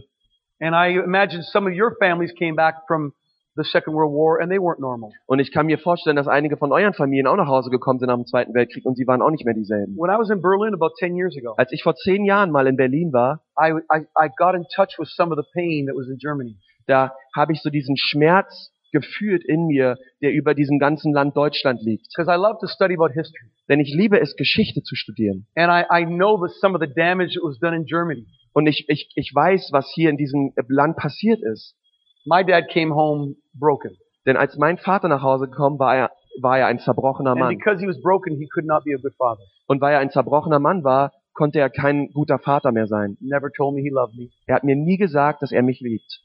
[0.61, 3.13] And I imagine some of your families came back from
[3.55, 5.11] the Second World War and they weren't normal.
[5.25, 8.07] Und ich kann mir vorstellen, dass einige von euren Familien auch nach Hause gekommen sind
[8.07, 9.95] nach dem Zweiten Weltkrieg und sie waren auch nicht mehr dieselben.
[9.95, 12.67] When I was in Berlin about 10 years ago, Als ich vor zehn Jahren mal
[12.67, 15.95] in Berlin war, I, I, I got in touch with some of the pain that
[15.95, 16.57] was in Germany.
[16.87, 21.81] da habe ich so diesen Schmerz gefühlt in mir, der über diesem ganzen Land Deutschland
[21.81, 22.07] liegt.
[22.15, 23.49] Because I love to study about history.
[23.69, 25.47] Denn ich liebe es, Geschichte zu studieren.
[25.55, 28.25] And I, I know that some of the damage that was done in Germany.
[28.53, 31.75] Und ich, ich, ich weiß, was hier in diesem Land passiert ist.
[32.25, 33.97] My dad came home broken.
[34.25, 37.57] Denn als mein Vater nach Hause gekommen war, er, war er ein zerbrochener And Mann.
[37.57, 39.43] because he was broken, he could not be a good father.
[39.67, 43.17] Und weil er ein zerbrochener Mann war, konnte er kein guter Vater mehr sein.
[43.21, 44.29] Never told me he loved me.
[44.45, 46.21] Er hat mir nie gesagt, dass er mich liebt.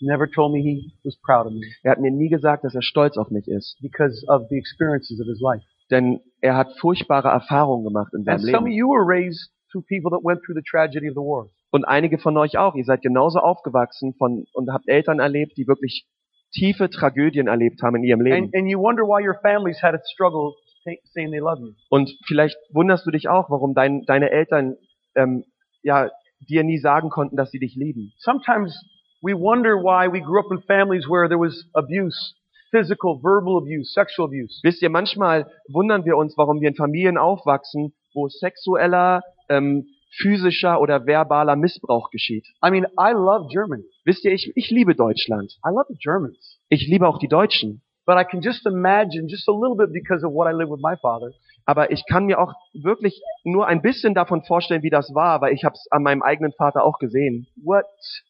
[0.00, 2.82] Never told me he was proud of me Er hat mir nie gesagt, dass er
[2.82, 3.76] stolz auf mich ist.
[3.80, 5.64] because of the experiences of his life.
[5.90, 8.76] Denn er hat furchtbare Erfahrungen gemacht in And seinem some of Leben.
[8.76, 11.48] you were raised through people that went through the tragedy of the war.
[11.72, 12.74] Und einige von euch auch.
[12.74, 16.06] Ihr seid genauso aufgewachsen von, und habt Eltern erlebt, die wirklich
[16.52, 18.44] tiefe Tragödien erlebt haben in ihrem Leben.
[18.44, 20.52] And, and you wonder why your families had to struggle
[20.84, 21.72] say- saying they love you.
[21.88, 24.76] Und vielleicht wunderst du dich auch, warum dein, deine Eltern
[25.14, 25.44] ähm,
[25.82, 26.10] ja
[26.48, 28.12] dir nie sagen konnten, dass sie dich lieben.
[28.18, 28.78] Sometimes
[29.22, 32.34] we wonder why we grew up in families where there was abuse,
[32.70, 34.60] physical, verbal abuse, sexual abuse.
[34.62, 39.86] Wisst ihr, manchmal wundern wir uns, warum wir in Familien aufwachsen, wo sexueller, ähm,
[40.20, 42.46] physischer oder verbaler Missbrauch geschieht.
[42.64, 43.84] I mean, I love Germany.
[44.04, 45.52] Wisst ihr, ich, ich liebe Deutschland.
[45.66, 46.58] I love the Germans.
[46.68, 47.82] Ich liebe auch die Deutschen.
[48.04, 50.80] But I can just imagine just a little bit because of what I live with
[50.82, 51.30] my father.
[51.64, 55.54] Aber ich kann mir auch wirklich nur ein bisschen davon vorstellen, wie das war, weil
[55.54, 57.84] ich habe es an meinem eigenen Vater auch gesehen, What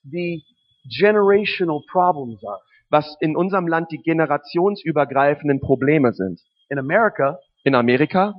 [0.04, 0.42] the
[0.98, 2.60] generational problems are.
[2.90, 6.40] was in unserem Land die generationsübergreifenden Probleme sind.
[6.68, 8.34] In America In Amerika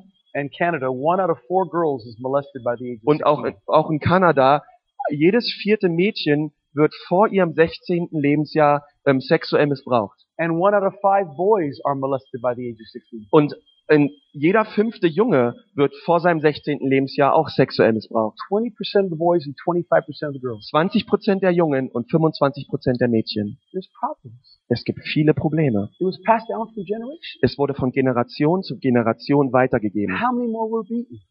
[0.50, 3.62] Canada, one out of four girls is molested by the age of und auch, 16.
[3.68, 4.64] auch in Kanada,
[5.10, 8.10] jedes vierte Mädchen wird vor ihrem 16.
[8.12, 10.20] Lebensjahr ähm, sexuell missbraucht.
[10.38, 13.28] And one out of five boys are molested by the age of 16.
[13.30, 13.56] Und
[13.90, 16.80] ähm, jeder fünfte Junge wird vor seinem 16.
[16.82, 18.38] Lebensjahr auch sexuell missbraucht.
[18.50, 20.68] 20% of the boys and 25% of the girls.
[20.70, 23.60] 20 Prozent der Jungen und 25 Prozent der Mädchen.
[23.72, 24.60] There's problems.
[24.70, 25.90] Es gibt viele Probleme.
[26.00, 27.40] It was passed down from generation.
[27.42, 30.20] Es wurde von Generation zu Generation weitergegeben.
[30.20, 31.22] How many more were beaten?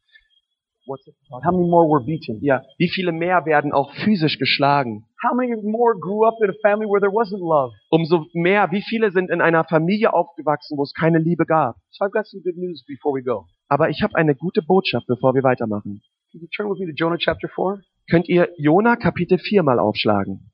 [0.86, 2.38] How many more were beaten?
[2.42, 5.06] Ja, wie viele mehr werden auch physisch geschlagen?
[5.22, 7.72] How many more grew up in a family where there wasn't love?
[7.90, 11.76] Umso mehr, wie viele sind in einer Familie aufgewachsen, wo es keine Liebe gab?
[11.90, 13.46] So I've got some good news before we go.
[13.68, 16.02] Aber ich habe eine gute Botschaft, bevor wir weitermachen.
[16.32, 17.80] Can you turn with me to Jonah chapter 4?
[18.10, 20.50] Könnt ihr Jona Kapitel 4 mal aufschlagen?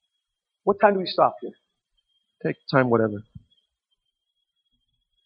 [0.65, 1.55] What time do we stop here?
[2.43, 3.23] Take time, whatever.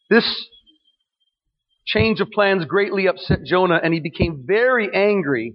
[0.09, 0.25] This
[1.87, 5.55] change of plans greatly upset Jonah and he became very angry.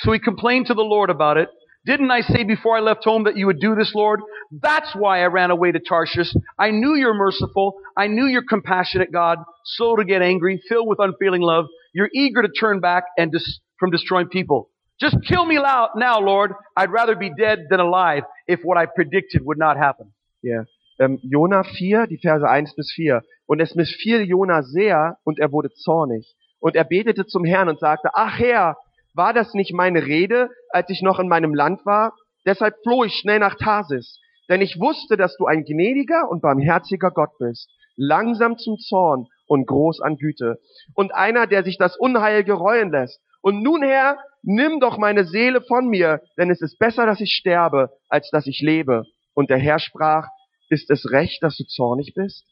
[0.00, 1.48] So he complained to the Lord about it.
[1.86, 4.20] Didn't I say before I left home that you would do this, Lord?
[4.50, 6.34] That's why I ran away to Tarshish.
[6.58, 7.78] I knew you're merciful.
[7.96, 11.66] I knew you're compassionate, God, slow to get angry, filled with unfeeling love.
[11.94, 14.68] You're eager to turn back and dis- from destroying people.
[15.00, 16.52] Just kill me now, Lord.
[16.76, 20.12] I'd rather be dead than alive if what I predicted would not happen.
[20.42, 20.64] Ja.
[21.00, 23.22] Ähm, Jona 4, die Verse 1 bis 4.
[23.46, 26.36] Und es missfiel Jona sehr und er wurde zornig.
[26.60, 28.76] Und er betete zum Herrn und sagte, ach Herr,
[29.14, 32.12] war das nicht meine Rede, als ich noch in meinem Land war?
[32.46, 34.20] Deshalb floh ich schnell nach Tarsis.
[34.48, 39.66] Denn ich wusste, dass du ein gnädiger und barmherziger Gott bist, langsam zum Zorn und
[39.66, 40.58] groß an Güte.
[40.94, 43.20] Und einer, der sich das Unheil gereuen lässt.
[43.42, 47.32] Und nun, Herr, nimm doch meine Seele von mir, denn es ist besser, dass ich
[47.32, 49.04] sterbe, als dass ich lebe.
[49.34, 50.28] Und der Herr sprach,
[50.70, 52.46] ist es recht, dass du zornig bist?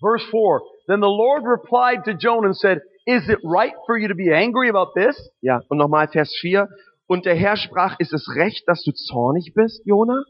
[0.00, 0.60] Verse 4.
[0.88, 4.32] Then the Lord replied to Jonah and said, Is it right for you to be
[4.32, 5.16] angry about this?
[5.40, 6.68] Ja, und nochmal Vers 4.
[7.06, 10.24] Und der Herr sprach, ist es recht, dass du zornig bist, Jona?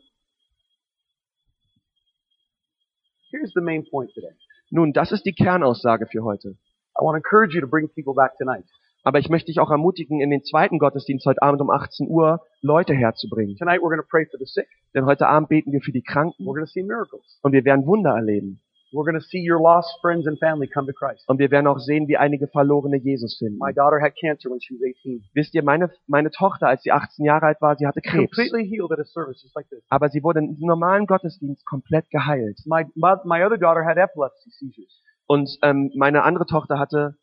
[3.31, 4.35] Here's the main point today.
[4.71, 6.57] Nun, das ist die Kernaussage für heute.
[6.99, 8.65] I want to encourage you to bring people back tonight.
[9.05, 12.41] Aber ich möchte dich auch ermutigen, in den zweiten Gottesdienst heute Abend um 18 Uhr
[12.61, 13.57] Leute herzubringen.
[13.57, 14.69] Tonight we're going to pray for the sick.
[14.95, 17.39] Denn heute Abend beten wir für die Kranken We're going to see miracles.
[17.43, 18.61] und wir werden Wunder erleben.
[18.93, 21.27] We're going to see your lost friends and family come to Christ.
[21.27, 23.59] Und wir werden auch sehen, wie einige Verlorene Jesus finden.
[23.59, 25.25] My daughter had cancer when she was 18.
[25.33, 28.37] Wisst ihr, meine, meine Tochter, als sie 18 Jahre alt war, sie hatte Krebs.
[28.37, 29.83] Completely healed at a service just like this.
[29.89, 32.61] Aber sie wurde im normalen Gottesdienst komplett geheilt.
[32.67, 35.03] My, my, my other daughter had epilepsy seizures.
[35.27, 37.17] Und ähm, meine andere Tochter hatte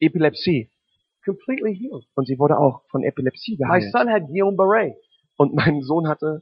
[0.00, 0.70] Epilepsie.
[1.28, 2.04] Completely healed.
[2.14, 3.92] Und sie wurde auch von Epilepsie My geheilt.
[3.92, 4.94] son had Guillain-Barré.
[5.36, 6.40] Und mein Sohn hatte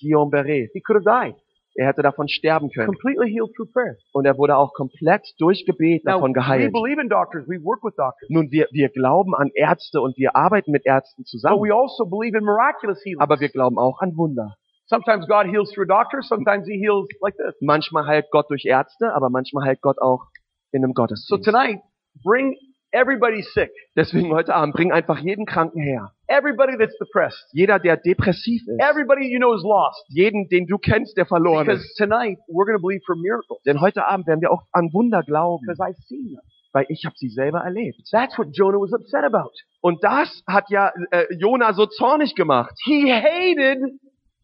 [0.00, 0.68] Guillain-Barré.
[0.72, 1.34] He could have died.
[1.74, 2.86] Er hätte davon sterben können.
[2.88, 3.96] Completely healed through prayer.
[4.12, 6.72] Und er wurde auch komplett durch Gebet Now, davon we geheilt.
[6.72, 7.46] believe in doctors.
[7.48, 8.28] We work with doctors.
[8.30, 11.62] Nun, wir, wir glauben an Ärzte und wir arbeiten mit Ärzten But zusammen.
[11.62, 13.20] we also believe in miraculous healing.
[13.20, 14.56] Aber wir glauben auch an Wunder.
[14.86, 16.20] Sometimes God heals through a doctor.
[16.22, 17.54] Sometimes He heals like this.
[17.60, 20.24] Manchmal heilt Gott durch Ärzte, aber manchmal heilt Gott auch
[20.72, 21.44] in einem So Gottesdienst.
[21.44, 21.80] tonight,
[22.24, 22.56] bring
[22.92, 23.70] everybody sick.
[23.96, 26.12] Deswegen heute Abend, bring einfach jeden Kranken her.
[26.26, 27.46] Everybody that's depressed.
[27.52, 28.78] Jeder, der depressiv ist.
[28.80, 30.04] Everybody you know is lost.
[30.08, 31.96] Jeden, den du kennst, der verloren Because ist.
[31.96, 33.60] tonight, we're going to believe for miracles.
[33.64, 36.40] Denn heute Abend werden wir auch an Wunder glauben, Because I've seen them.
[36.72, 37.98] weil ich habe sie selber erlebt.
[38.12, 39.52] That's what Jonah was upset about.
[39.80, 42.74] Und das hat ja äh, Jona so zornig gemacht.
[42.84, 43.78] He hated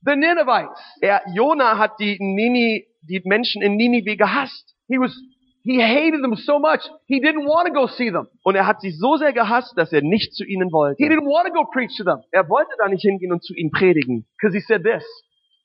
[0.07, 0.79] the Ninevites.
[1.03, 4.75] Er, Jona hat die, Nini, die Menschen in Ninive gehasst.
[4.89, 5.15] He was,
[5.65, 8.29] he hated them so much, he didn't want to go see them.
[8.45, 11.03] Und er hat sie so sehr gehasst, dass er nicht zu ihnen wollte.
[11.03, 12.19] He didn't want to go preach to them.
[12.31, 15.03] Er wollte da nicht hingehen und zu ihnen predigen, Because he said this.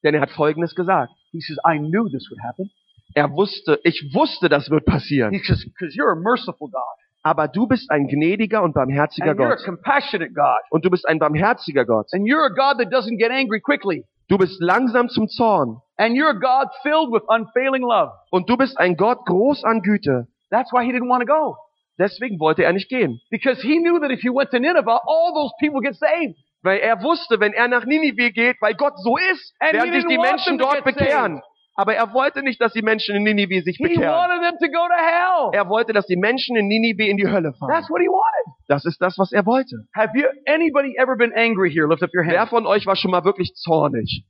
[0.04, 1.12] denn er hat Folgendes gesagt.
[1.32, 2.72] He says, I knew this would happen.
[3.16, 5.32] Er wusste, ich wusste, das wird passieren.
[5.34, 6.82] He says, because you're a merciful God.
[7.22, 9.66] Aber du bist ein gnädiger und barmherziger And you're a Gott.
[9.66, 10.60] compassionate God.
[10.70, 12.08] Und du bist ein barmherziger Gott.
[12.14, 14.06] And you're a God that doesn't get angry quickly.
[14.30, 15.82] Du bist langsam zum Zorn.
[16.00, 18.12] And you're God filled with unfailing love.
[18.32, 20.28] Und du bist ein Gott groß an Güte.
[20.50, 21.58] That's why he didn't want to go.
[22.00, 23.20] Deswegen wollte er nicht gehen.
[23.30, 26.38] Because he knew that if he went to Nineveh, all those people get saved.
[26.64, 30.06] Weil er wusste, wenn er nach Ninive geht, weil Gott so ist, And werden sich
[30.08, 31.42] die Menschen dort bekehren.
[31.76, 34.02] Aber er wollte nicht, dass die Menschen in Ninive sich bekehren.
[34.02, 35.52] to go to hell.
[35.54, 37.70] Er wollte, dass die Menschen in Ninive in die Hölle fahren.
[37.70, 38.54] That's what he wanted.
[38.70, 39.76] Das ist das, was er wollte.
[39.96, 41.88] Have you anybody ever been angry here?
[41.88, 42.50] Lift up your Wer hand.
[42.50, 44.24] von euch war schon mal wirklich zornig?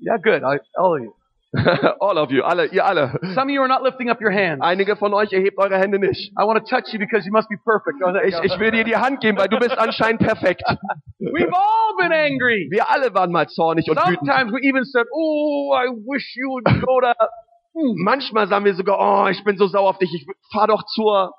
[0.00, 0.42] Yeah, good.
[0.42, 1.14] I, all of you.
[2.00, 3.12] All of you, alle, ihr alle.
[3.32, 4.60] Some of you are not lifting up your hands.
[4.60, 6.32] Einige von euch erhebt eure Hände nicht.
[6.36, 7.96] I want to touch you because you must be perfect.
[8.26, 10.64] Ich, ich will dir die Hand geben, weil du bist anscheinend perfekt.
[11.20, 12.66] We've all been angry.
[12.72, 14.26] Wir alle waren mal zornig und wütend.
[14.26, 17.12] Sometimes we even said, "Oh, I wish you would go to."
[17.96, 21.34] Manchmal sagen wir sogar, oh, ich bin so sauer auf dich, ich fahr doch zur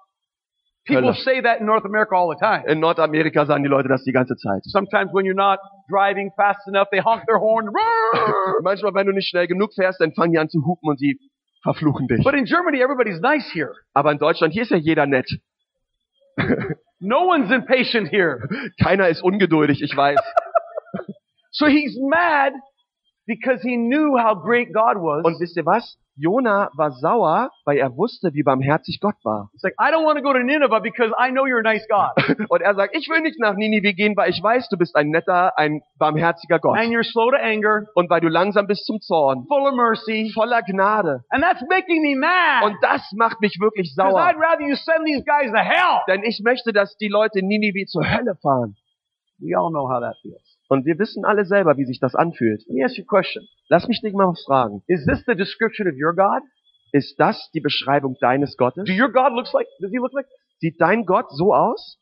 [0.85, 2.63] People say that in North America all the time.
[2.67, 4.63] In Nordamerika sagen die Leute das die ganze Zeit.
[4.65, 7.69] Sometimes when you're not driving fast enough, they honk their horn.
[8.61, 11.19] Manchmal, wenn du nicht schnell genug fährst, dann fangen die an zu hupen und sie
[11.63, 12.23] verfluchen dich.
[12.23, 13.73] But in Germany, everybody's nice here.
[13.93, 15.29] Aber in Deutschland, hier ist ja jeder nett.
[16.99, 18.39] No one's impatient here.
[18.81, 20.19] Keiner ist ungeduldig, ich weiß.
[21.51, 22.51] So he's mad
[23.25, 25.23] because he knew how great God was.
[25.25, 25.97] Und wisst ihr was?
[26.17, 29.49] Jona war sauer, weil er wusste, wie barmherzig Gott war.
[29.53, 31.85] It's like, I don't want to go to Nineveh because I know you're a nice
[31.89, 32.15] God.
[32.49, 35.09] Und er sagt, ich will nicht nach Ninive gehen, weil ich weiß, du bist ein
[35.09, 36.77] netter, ein barmherziger Gott.
[36.77, 39.45] and you're slow to anger, Und weil du langsam bist zum Zorn.
[39.49, 40.31] full of mercy.
[40.33, 41.19] Voller Gnade.
[41.31, 42.63] And that's making me mad.
[42.63, 44.15] Und das macht mich wirklich sauer.
[44.21, 45.99] I'd rather you send these guys to hell.
[46.07, 48.77] Denn ich möchte, dass die Leute in Ninive zur Hölle fahren.
[49.39, 50.57] We all know how that feels.
[50.69, 52.63] Und wir wissen alle selber, wie sich das anfühlt.
[52.67, 53.47] Let me ask you a question.
[53.69, 54.81] Lass mich dich mal was fragen.
[54.87, 56.41] Is this the description of your God?
[56.91, 58.85] Ist das die Beschreibung deines Gottes?
[58.85, 60.27] Do your God looks like, does he look like?
[60.59, 61.97] Sieht dein Gott so aus?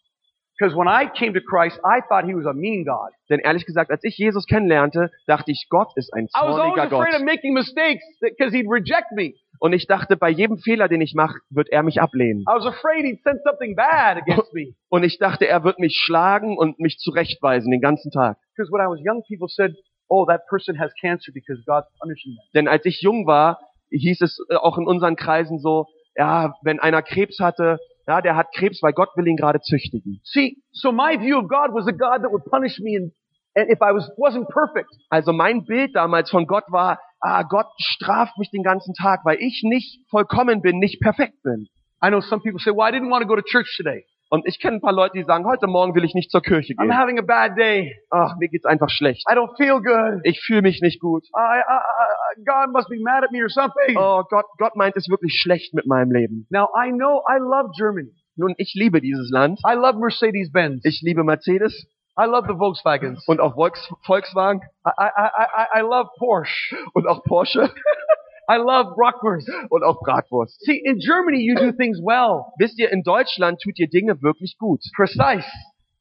[0.57, 3.11] Christ, I thought he was a mean God.
[3.29, 6.57] Denn ehrlich gesagt, als ich Jesus kennenlernte, dachte ich, Gott ist ein I was always
[6.57, 7.01] zorniger Gott.
[7.01, 9.33] afraid of making mistakes because he'd reject me.
[9.59, 12.41] Und ich dachte, bei jedem Fehler, den ich mache, wird er mich ablehnen.
[12.41, 14.75] I was afraid he'd send something bad against me.
[14.89, 18.37] Und ich dachte, er wird mich schlagen und mich zurechtweisen den ganzen Tag.
[18.55, 19.73] Because when I was young, people said,
[20.07, 22.43] oh, that person has cancer because God's punishing them.
[22.53, 26.79] Denn als ich jung war, hieß es äh, auch in unseren Kreisen so, ja, wenn
[26.79, 30.19] einer Krebs hatte, ja, der hat Krebs, weil Gott will ihn gerade züchtigen.
[30.23, 33.11] See, so my view of God was a God that would punish me and,
[33.55, 34.89] and if I was, wasn't perfect.
[35.09, 39.37] Also mein Bild damals von Gott war, ah, Gott straft mich den ganzen Tag, weil
[39.39, 41.67] ich nicht vollkommen bin, nicht perfekt bin.
[42.03, 44.03] I know some people say, well, I didn't want to go to church today.
[44.33, 46.73] Und ich kenne ein paar Leute, die sagen, heute Morgen will ich nicht zur Kirche
[46.73, 46.97] I'm gehen.
[46.97, 47.95] having a bad day.
[48.09, 49.23] Ach, mir geht's einfach schlecht.
[49.29, 50.21] I don't feel good.
[50.23, 51.23] Ich fühle mich nicht gut.
[51.37, 53.95] I, I, I, God must be mad at me or something.
[53.95, 56.47] Oh Gott, Gott meint es wirklich schlecht mit meinem Leben.
[56.49, 58.09] Now I know I love Germany.
[58.35, 59.59] Nun, ich liebe dieses Land.
[59.69, 60.83] I love Mercedes-Benz.
[60.83, 61.85] Ich liebe Mercedes
[62.19, 63.27] I love the Volkswagens.
[63.27, 65.45] und auch Volks Volkswagen I, I, I,
[65.77, 66.75] I- I love Porsche.
[66.93, 67.69] und auch Porsche
[68.49, 69.49] I love Bratwurst.
[69.69, 70.59] und auch Bratwurst.
[70.65, 74.57] See, in Germany you do things well, Wisst ihr, in Deutschland tut ihr Dinge wirklich
[74.57, 74.81] gut.
[74.95, 75.45] precise.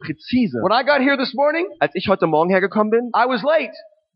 [0.00, 0.58] Präzise.
[0.62, 3.72] When I got here this morning, Als ich heute Morgen hergekommen bin, I was late.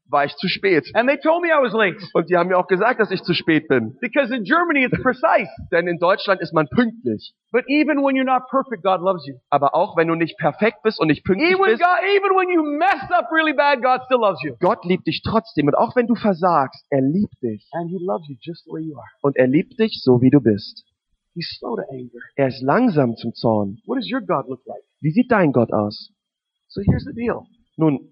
[0.08, 0.90] War ich zu spät.
[0.94, 1.96] And they told me I was late.
[2.14, 3.96] Und die haben mir auch gesagt, dass ich zu spät bin.
[4.00, 5.50] Because in Germany it's precise.
[5.72, 7.34] Denn in Deutschland ist man pünktlich.
[7.52, 9.34] But even when you're not perfect, God loves you.
[9.50, 12.48] Aber auch wenn du nicht perfekt bist und nicht pünktlich Even, bist, God, even when
[12.50, 14.54] you mess up really bad, God still loves you.
[14.60, 15.66] Gott liebt dich trotzdem.
[15.66, 17.68] Und auch wenn du versagst, er liebt dich.
[17.72, 19.08] And He loves you just the way you are.
[19.22, 20.84] Und er liebt dich so, wie du bist.
[21.34, 22.22] He's slow to anger.
[22.36, 23.78] Er ist langsam zum Zorn.
[23.84, 24.82] What does your God look like?
[25.00, 26.10] Wie sieht dein Gott aus?
[26.68, 27.46] So here's the deal.
[27.76, 28.08] Nun,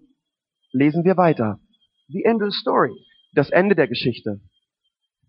[0.73, 1.59] lesen wir weiter.
[2.09, 2.93] The end of the story.
[3.35, 4.40] Das Ende der Geschichte.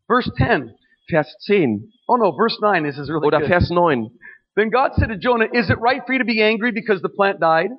[0.08, 0.74] Verse 10.
[1.10, 2.84] Vers 10 Oh no, verse 9.
[2.84, 3.48] This is really oder good.
[3.50, 4.10] Vers 9.
[4.56, 7.10] Then God said to Jonah, Is it right for you to be angry because the
[7.10, 7.72] plant died?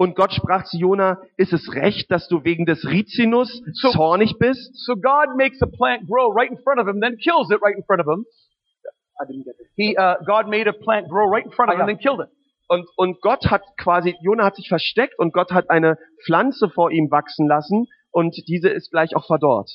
[0.00, 4.36] Und Gott sprach zu Jona, ist es recht, dass du wegen des Rizinus So- zornig
[4.38, 4.70] bist?
[4.86, 7.74] So God makes a plant grow right in front of him, then kills it right
[7.76, 8.24] in front of him.
[9.76, 11.94] He, uh, God made a plant grow right in front of Ah, him, ja.
[11.94, 12.28] then killed it.
[12.68, 16.92] Und, und Gott hat quasi, Jona hat sich versteckt und Gott hat eine Pflanze vor
[16.92, 19.70] ihm wachsen lassen und diese ist gleich auch verdorrt.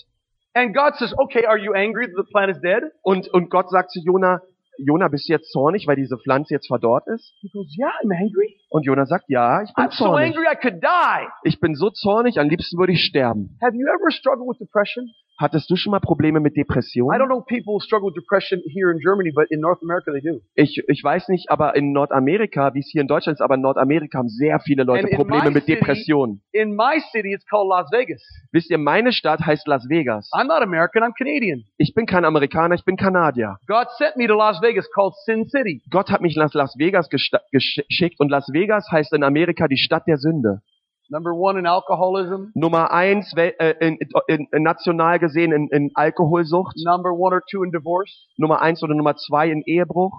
[0.53, 2.84] And God says, Okay, are you angry that the plant is dead?
[3.01, 4.41] Und, und Gott sagt zu Jona,
[4.77, 7.34] Jona, bist du jetzt zornig, weil diese Pflanze jetzt verdorrt ist?
[7.41, 8.58] He goes, Yeah, I'm angry.
[8.69, 10.27] Und Jona sagt, ja, ich bin I'm so zornig.
[10.36, 11.27] angry I could die.
[11.43, 13.58] Ich bin so zornig, am liebsten würde ich sterben.
[13.62, 15.10] Have you ever struggled with depression?
[15.39, 17.19] Hattest du schon mal Probleme mit I Depressionen?
[17.19, 20.22] don't know if people struggle with depression here in Germany, but in North America they
[20.22, 20.41] do.
[20.56, 23.62] Ich, ich weiß nicht, aber in Nordamerika, wie es hier in Deutschland ist, aber in
[23.62, 26.41] Nordamerika haben sehr viele Leute And Probleme mit city- Depressionen.
[26.52, 28.22] In my city, it's called Las Vegas.
[28.52, 30.30] Wisst ihr, meine Stadt heißt Las Vegas.
[30.34, 31.63] I'm not American, I'm Canadian.
[31.78, 33.58] Ich bin kein Amerikaner, ich bin Kanadier.
[33.67, 35.82] God sent me to Las Vegas called Sin City.
[35.89, 40.04] Gott hat mich nach Las Vegas geschickt und Las Vegas heißt in Amerika die Stadt
[40.08, 40.62] der Sünde.
[41.09, 46.75] Number one in alcoholism, Nummer eins äh, in, in, in national gesehen in, in Alkoholsucht.
[46.85, 50.13] number one or two in divorce, Nummer eins oder Nummer zwei in Ehebruch.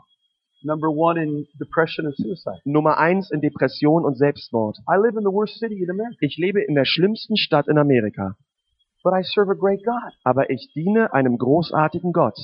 [0.63, 2.61] number one in depression and suicide.
[2.65, 4.77] Nummer eins in Depression und Selbstmord.
[4.89, 7.79] I live in the worst city in America, Ich lebe in der schlimmsten Stadt in
[7.79, 8.37] Amerika.
[9.03, 10.13] but I serve a great God.
[10.23, 12.39] Aber ich diene einem großartigen Gott.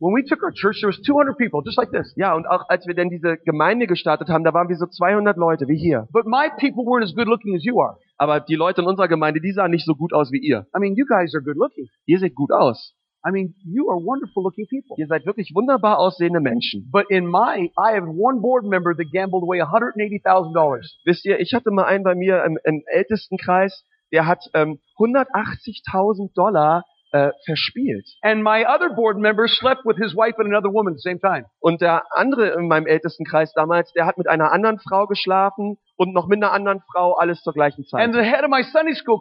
[0.00, 2.12] When we took our church, there was 200 people, just like this.
[2.16, 5.36] Ja, und auch als wir denn diese Gemeinde gestartet haben, da waren wir so 200
[5.36, 6.08] Leute wie hier.
[6.12, 7.96] But my people weren't as good looking as you are.
[8.18, 10.66] Aber die Leute in unserer Gemeinde, die sahen nicht so gut aus wie ihr.
[10.76, 11.88] I mean, you guys are good looking.
[12.06, 12.94] Ihr seht gut aus.
[13.26, 14.96] I mean, you are wonderful looking people.
[14.98, 16.90] Ihr seid wirklich wunderbar aussehende Menschen.
[16.90, 20.98] But in my, I have one board member that gambled away $180,000.
[21.06, 26.34] Wisst ihr, ich hatte mal einen bei mir im, im Ältestenkreis, der hat ähm, 180.000
[26.34, 26.84] Dollar
[27.14, 28.06] äh, verspielt.
[28.22, 31.20] And my other board member slept with his wife and another woman at the same
[31.20, 31.46] time.
[31.60, 35.78] Und der andere in meinem ältesten Kreis damals, der hat mit einer anderen Frau geschlafen
[35.96, 38.02] und noch mit einer anderen Frau, alles zur gleichen Zeit.
[38.02, 39.20] And the head of my Sunday school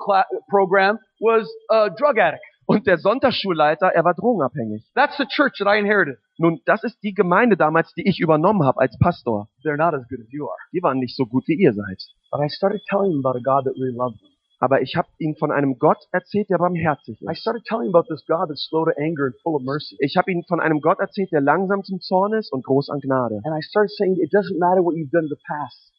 [0.50, 2.41] program was a drug addict.
[2.66, 4.89] Und der Sonntagsschulleiter, er war drogenabhängig.
[4.96, 6.18] That's the church that I inherited.
[6.38, 9.50] Nun, das ist die Gemeinde damals, die ich übernommen habe als Pastor.
[9.64, 10.58] They're not as good as you are.
[10.72, 12.02] Die waren nicht so gut, wie ihr seid.
[12.32, 14.32] But I started telling him about a God that really loved them.
[14.64, 17.41] Aber ich habe ihnen von einem Gott erzählt, der barmherzig I ist.
[17.41, 19.97] started telling him about this God that's slow to anger and full of mercy.
[19.99, 23.01] Ich habe ihnen von einem Gott erzählt, der langsam zum Zorn ist und groß an
[23.01, 23.41] Gnade.
[23.43, 25.91] And I started saying it doesn't matter what you've done in the past.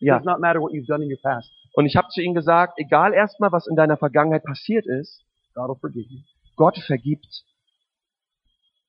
[0.00, 0.16] It Ja.
[0.18, 1.48] does not matter what you've done in your past.
[1.74, 5.22] Und ich habe zu ihnen gesagt, egal erstmal, was in deiner Vergangenheit passiert ist,
[5.54, 6.18] God will forgive you.
[6.56, 7.44] Gott vergibt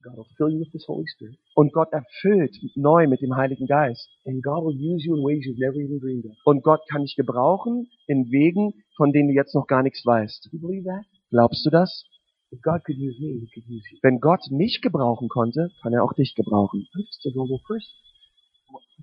[0.03, 1.37] God will fill you with His Holy Spirit.
[1.55, 4.09] und Gott erfüllt neu mit dem Heiligen Geist.
[4.25, 6.35] And God will use you in ways you've never even dreamed of.
[6.45, 10.45] Und Gott kann dich gebrauchen in Wegen, von denen du jetzt noch gar nichts weißt.
[10.45, 11.05] Do you believe that?
[11.29, 12.05] Glaubst du das?
[12.51, 13.97] If God could use me, He could use you.
[14.03, 16.85] Wenn Gott mich gebrauchen konnte, kann er auch dich gebrauchen.
[16.93, 17.93] I'm just a normal person.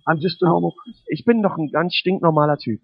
[0.07, 1.03] I'm just a normal person.
[1.09, 2.80] Ich bin doch ein ganz stinknormaler Typ.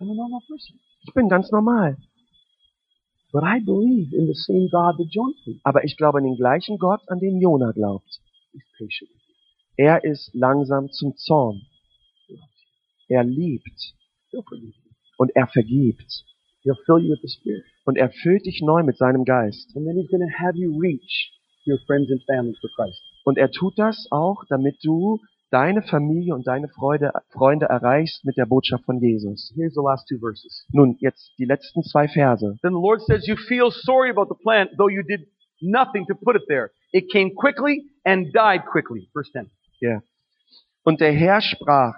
[0.00, 0.80] I'm a normal person.
[1.02, 1.98] Ich bin ganz normal.
[3.34, 5.34] But I believe in the same God that John.
[5.64, 8.20] Aber ich glaube an den gleichen Gott, an den Jona glaubt.
[9.76, 11.62] Er ist langsam zum Zorn.
[13.08, 13.94] Er liebt
[15.18, 16.24] und er vergibt.
[16.62, 17.64] He'll fill you with the Spirit.
[17.84, 19.74] Und er füllt dich neu mit seinem Geist.
[23.24, 25.20] Und er tut das auch, damit du
[25.50, 29.52] deine Familie und deine Freude, Freunde erreichst mit der Botschaft von Jesus.
[29.54, 30.66] Here's the last two verses.
[30.72, 32.56] Nun, jetzt die letzten zwei Verse.
[32.62, 35.26] Then the Lord says, You feel sorry about the plant, though you did
[35.60, 36.70] nothing to put it there.
[36.92, 39.08] It came quickly and died quickly.
[39.12, 39.50] Verse 10.
[39.80, 40.02] Ja.
[40.84, 41.94] Und der Herr sprach,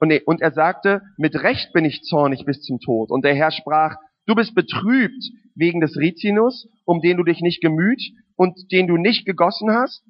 [0.00, 3.10] und er, und er sagte, mit Recht bin ich zornig bis zum Tod.
[3.10, 3.96] Und der Herr sprach,
[4.26, 8.02] du bist betrübt wegen des Rizinus, um den du dich nicht gemüht
[8.36, 10.02] und den du nicht gegossen hast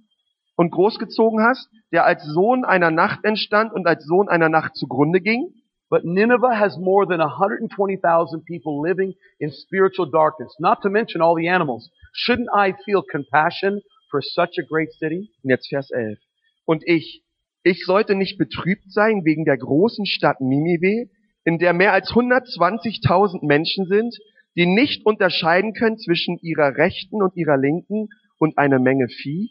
[0.57, 5.21] und großgezogen hast, der als Sohn einer Nacht entstand und als Sohn einer Nacht zugrunde
[5.21, 5.53] ging.
[5.91, 11.37] But Nineveh has more than 120,000 people living in spiritual darkness, not to mention all
[11.37, 11.91] the animals.
[12.15, 13.81] Shouldn't I feel compassion
[14.11, 15.31] for such a great city?
[15.43, 16.19] Und jetzt Vers 11.
[16.65, 17.23] Und ich,
[17.63, 21.11] ich sollte nicht betrübt sein wegen der großen Stadt Ninive,
[21.45, 24.17] in der mehr als 120.000 Menschen sind,
[24.57, 29.51] die nicht unterscheiden können zwischen ihrer rechten und ihrer linken und eine Menge Vieh.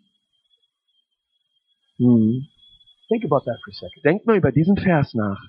[2.03, 2.47] Hm.
[3.09, 4.03] Think about that for a second.
[4.03, 5.39] Denkt mal über diesen Vers nach.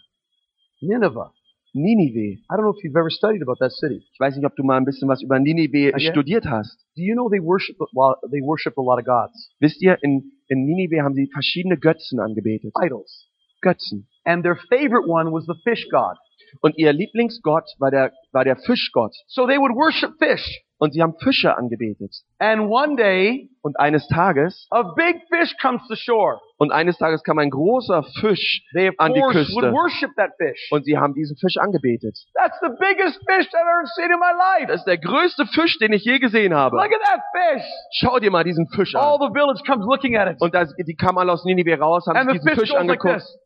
[0.81, 1.31] Nineveh.
[1.73, 2.39] Ninive.
[2.49, 4.05] I don't know if you've ever studied about that city.
[4.13, 5.99] Ich weiß nicht, ob du mal ein bisschen was über Ninive ja?
[5.99, 6.79] studiert hast.
[6.97, 10.31] Do you know they worship well, they worship a lot of gods, Wisst ihr, in,
[10.49, 12.73] in Ninive haben sie verschiedene Götzen angebetet.
[12.81, 13.29] idols,
[13.61, 14.07] Götzen.
[14.25, 16.17] and their favorite one was the fish god.
[16.61, 19.13] Und ihr Lieblingsgott war der, war der Fischgott.
[19.27, 20.63] So they would worship fish.
[20.79, 22.13] Und sie haben Fische angebetet.
[22.39, 26.41] And one day, Und eines Tages, a big fish comes to shore.
[26.59, 29.55] und eines Tages kam ein großer Fisch They an die Küste.
[29.55, 30.69] would worship that fish.
[30.73, 32.19] Und sie haben diesen Fisch angebetet.
[32.35, 34.67] That's the biggest fish I've ever seen in my life.
[34.67, 36.77] Das ist der größte Fisch, den ich je gesehen habe.
[36.77, 37.65] Look at that fish.
[37.93, 39.29] Schau dir mal diesen Fisch All an.
[39.29, 40.41] the village comes looking at it.
[40.43, 42.81] Und da, die kamen alle aus Ninive raus, haben And sich the diesen goes like
[42.81, 43.23] angeguckt.
[43.23, 43.39] this.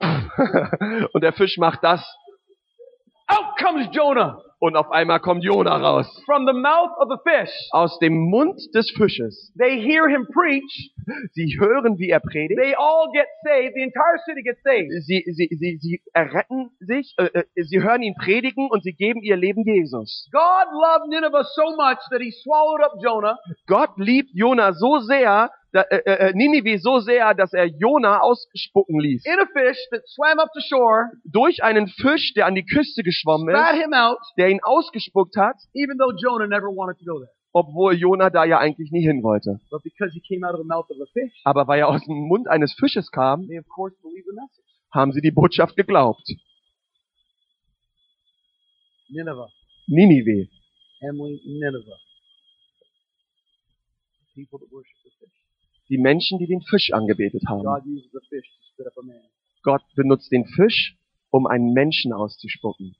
[1.12, 2.00] und der Fisch macht das.
[3.26, 6.06] Out comes Jonah Und auf einmal kommt Jona raus.
[6.26, 7.50] from the mouth of the fish.
[7.72, 9.52] Aus dem Mund des Fisches.
[9.58, 10.92] They hear him preach.
[11.32, 12.60] Sie hören, wie er predigt.
[12.60, 13.72] They all get saved.
[13.74, 14.90] The entire city gets saved.
[15.06, 19.22] Sie, sie, sie, sie erretten sich, äh, äh, sie hören ihn predigen und sie geben
[19.22, 20.28] ihr Leben Jesus.
[20.30, 25.50] God loved Nineveh so much that he swallowed up Jonah Gott liebt Jona so sehr,
[25.72, 29.24] da, äh, äh, Ninive so sehr, dass er Jona ausspucken ließ.
[29.24, 33.02] in a fish that swam up to shore, Durch einen Fisch, der an die Küste
[33.02, 37.30] geschwommen ist, out, der ihn ausgespuckt hat, even though Jonah never wanted to go there.
[37.52, 39.58] obwohl Jona da ja eigentlich nie hin wollte.
[39.70, 42.04] But because he came out of the mouth of a fish, Aber weil er aus
[42.04, 44.64] dem Mund eines Fisches kam, they of course believed the message.
[44.92, 46.22] haben sie die Botschaft geglaubt.
[49.08, 49.48] Nineveh,
[49.88, 50.48] Ninive,
[51.00, 51.98] Emily, Nineveh.
[54.36, 55.32] People that worship the fish.
[55.88, 57.64] die Menschen, die den Fisch angebetet haben.
[57.64, 59.20] God uses the fish to spit up a man.
[59.64, 60.96] Gott benutzt den Fisch,
[61.30, 62.94] um einen Menschen auszuspucken.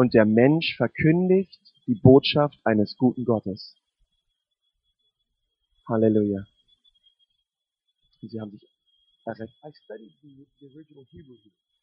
[0.00, 3.76] Und der Mensch verkündigt die Botschaft eines guten Gottes.
[5.86, 6.46] Halleluja.
[8.22, 8.66] Und sie haben sich
[9.26, 9.54] errettet.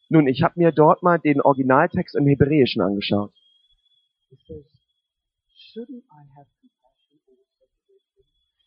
[0.09, 3.31] Nun, ich habe mir dort mal den Originaltext im Hebräischen angeschaut.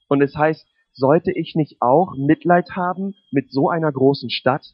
[0.06, 4.64] Und es heißt, sollte ich nicht auch Mitleid haben mit so einer großen Stadt?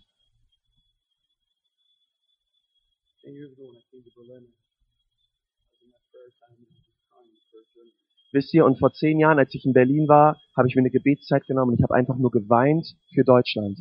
[3.27, 6.70] Ten years ago when I came to Berlin, I was in that prayer time and
[6.70, 8.16] I was crying for Germany.
[8.33, 10.91] Wisst ihr, und vor zehn Jahren, als ich in Berlin war, habe ich mir eine
[10.91, 13.81] Gebetszeit genommen und ich habe einfach nur geweint für Deutschland.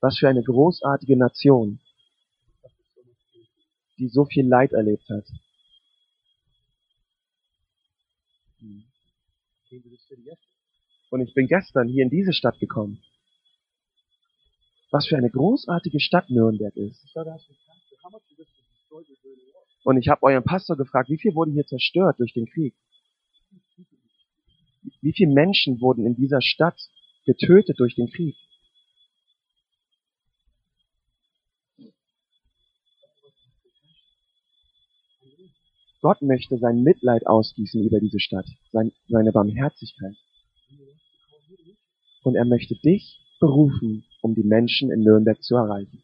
[0.00, 1.80] Was für eine großartige Nation,
[3.98, 5.26] die so viel Leid erlebt hat.
[11.10, 13.02] Und ich bin gestern hier in diese Stadt gekommen.
[14.90, 17.04] Was für eine großartige Stadt Nürnberg ist.
[17.04, 19.71] I started asking Pastor, how much of this was destroyed during the war?
[19.84, 22.74] Und ich habe euren Pastor gefragt, wie viel wurde hier zerstört durch den Krieg?
[25.00, 26.78] Wie viele Menschen wurden in dieser Stadt
[27.24, 28.36] getötet durch den Krieg?
[36.00, 40.16] Gott möchte sein Mitleid ausgießen über diese Stadt, sein, seine Barmherzigkeit.
[42.24, 46.02] Und er möchte dich berufen, um die Menschen in Nürnberg zu erreichen.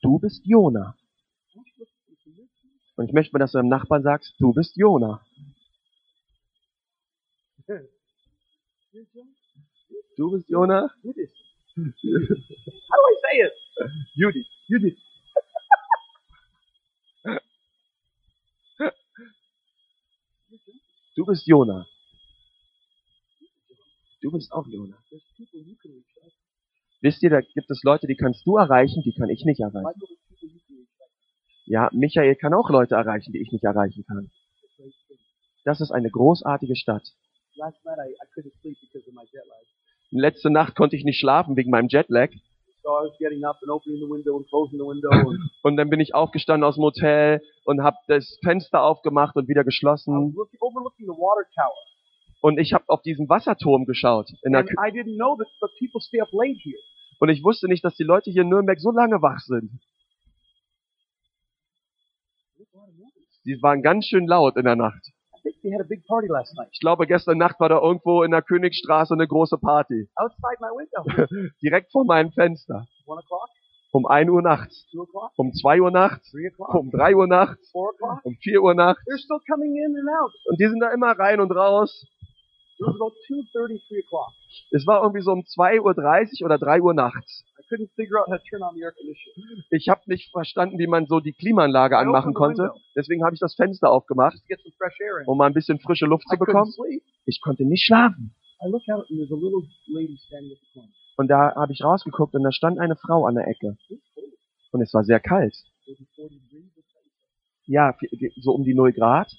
[0.00, 0.96] Du bist Jona.
[2.96, 5.24] Und ich möchte mal, dass du deinem Nachbarn sagst, du bist Jona.
[10.16, 10.90] Du bist Jona?
[11.02, 11.32] Judith.
[11.76, 11.90] How do
[13.10, 13.52] I say it?
[14.14, 14.46] Judith.
[14.68, 14.98] Judith.
[21.16, 21.86] Du bist Jona.
[24.20, 24.96] Du bist auch Jona.
[27.00, 29.84] Wisst ihr, da gibt es Leute, die kannst du erreichen, die kann ich nicht erreichen.
[29.84, 31.10] Michael, there's people you can reach out.
[31.66, 34.30] Ja, Michael kann auch Leute erreichen, die ich nicht erreichen kann.
[35.64, 37.02] Das ist eine großartige Stadt.
[40.10, 42.30] Letzte Nacht konnte ich nicht schlafen wegen meinem Jetlag.
[45.62, 49.64] Und dann bin ich aufgestanden aus dem Hotel und habe das Fenster aufgemacht und wieder
[49.64, 50.34] geschlossen.
[52.42, 54.28] Und ich habe auf diesen Wasserturm geschaut.
[57.20, 59.70] Und ich wusste nicht, dass die Leute hier in Nürnberg so lange wach sind.
[63.44, 65.06] Die waren ganz schön laut in der Nacht.
[65.36, 66.68] I think they had a big party last night.
[66.72, 70.08] Ich glaube, gestern Nacht war da irgendwo in der Königstraße eine große Party.
[70.16, 71.04] Outside my window.
[71.62, 72.86] Direkt vor meinem Fenster.
[73.06, 73.48] One o'clock,
[73.92, 74.86] Um 1 Uhr nachts,
[75.36, 77.70] um 2 Uhr nachts, um 3 Uhr nachts,
[78.24, 79.02] um 4 Uhr nachts.
[79.06, 82.06] Und die sind da immer rein und raus.
[84.70, 87.44] Es war irgendwie so um 2.30 Uhr oder 3 Uhr nachts.
[87.64, 89.64] I couldn't figure out how to turn on the air conditioner.
[89.70, 92.70] Ich habe nicht verstanden, wie man so die Klimaanlage anmachen konnte.
[92.94, 94.36] Deswegen habe ich das Fenster aufgemacht,
[95.26, 96.72] um mal ein bisschen frische Luft zu bekommen.
[97.24, 98.34] Ich konnte nicht schlafen.
[101.16, 103.76] Und da habe ich rausgeguckt und da stand eine Frau an der Ecke.
[104.72, 105.56] Und es war sehr kalt.
[105.86, 106.72] Maybe 40 degrees.
[106.76, 107.12] or something.
[107.66, 107.94] Ja,
[108.40, 109.30] so um die 0 Grad.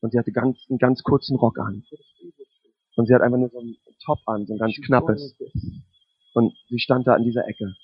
[0.00, 1.84] Und sie hatte ganz, einen ganz kurzen Rock an.
[2.96, 5.36] Und sie hat einfach nur so ein Top an, so ein ganz knappes.
[6.34, 7.74] Und sie stand da an dieser Ecke.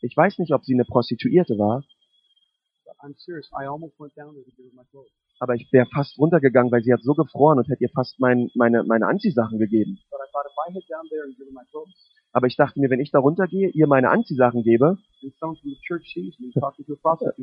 [0.00, 1.84] Ich weiß nicht, ob sie eine Prostituierte war,
[2.86, 3.50] but I'm serious.
[3.52, 5.12] I almost went down there to give her my clothes.
[5.40, 8.50] aber ich wäre fast runtergegangen, weil sie hat so gefroren und hätte ihr fast mein,
[8.54, 9.98] meine, meine Anziehsachen gegeben.
[12.38, 14.96] Aber ich dachte mir, wenn ich da runtergehe, ihr meine Anziehsachen gebe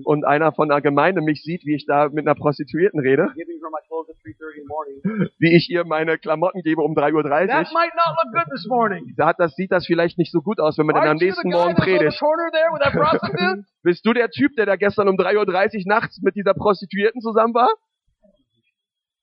[0.06, 3.60] und einer von der Gemeinde mich sieht, wie ich da mit einer Prostituierten rede, giving
[3.60, 6.94] her my clothes at 3:30 in the morning, wie ich ihr meine Klamotten gebe um
[6.94, 10.96] 3.30 that Uhr, da hat das, sieht das vielleicht nicht so gut aus, wenn man
[10.96, 12.18] dann am nächsten Morgen predigt.
[13.84, 17.54] Bist du der Typ, der da gestern um 3.30 Uhr nachts mit dieser Prostituierten zusammen
[17.54, 17.68] war?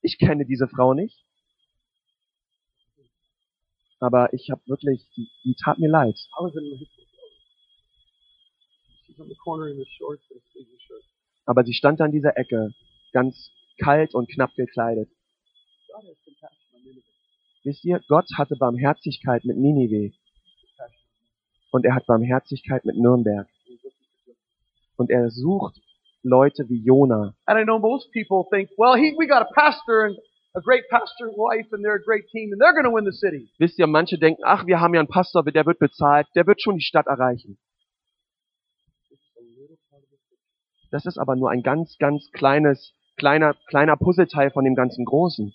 [0.02, 1.24] Ich kenne diese Frau nicht.
[4.02, 6.18] Aber ich habe wirklich, die, die tat mir leid.
[11.46, 12.74] Aber sie stand an dieser Ecke,
[13.12, 15.08] ganz kalt und knapp gekleidet.
[17.62, 20.12] Wisst ihr, Gott hatte Barmherzigkeit mit Ninive
[21.70, 23.46] und er hat Barmherzigkeit mit Nürnberg.
[24.96, 25.80] Und er sucht
[26.24, 27.36] Leute wie Jona.
[27.46, 30.18] And I know most people think, well, he, we got a pastor and
[30.54, 33.04] a great pastor and wife and they're a great team and they're going to win
[33.04, 33.50] the city.
[33.58, 36.60] Wisst ihr, manche denken, ach, wir haben ja einen Pastor, der wird bezahlt, der wird
[36.60, 37.58] schon die Stadt erreichen.
[40.90, 45.54] Das ist aber nur ein ganz, ganz kleines, kleiner, kleiner Puzzleteil von dem ganzen Großen.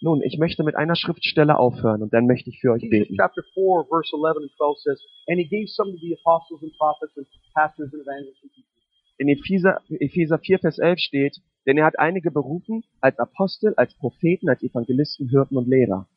[0.00, 3.16] Nun, ich möchte mit einer Schriftstelle aufhören und dann möchte ich für euch beten.
[3.16, 6.72] chapter 4, verse 11 and 12 says, And he gave some to be apostles and
[6.78, 8.81] prophets and pastors and evangelists and teachers.
[9.18, 11.36] In Epheser, Epheser 4, Vers 11 steht,
[11.66, 16.08] denn er hat einige berufen als Apostel, als Propheten, als Evangelisten, Hirten und Lehrer,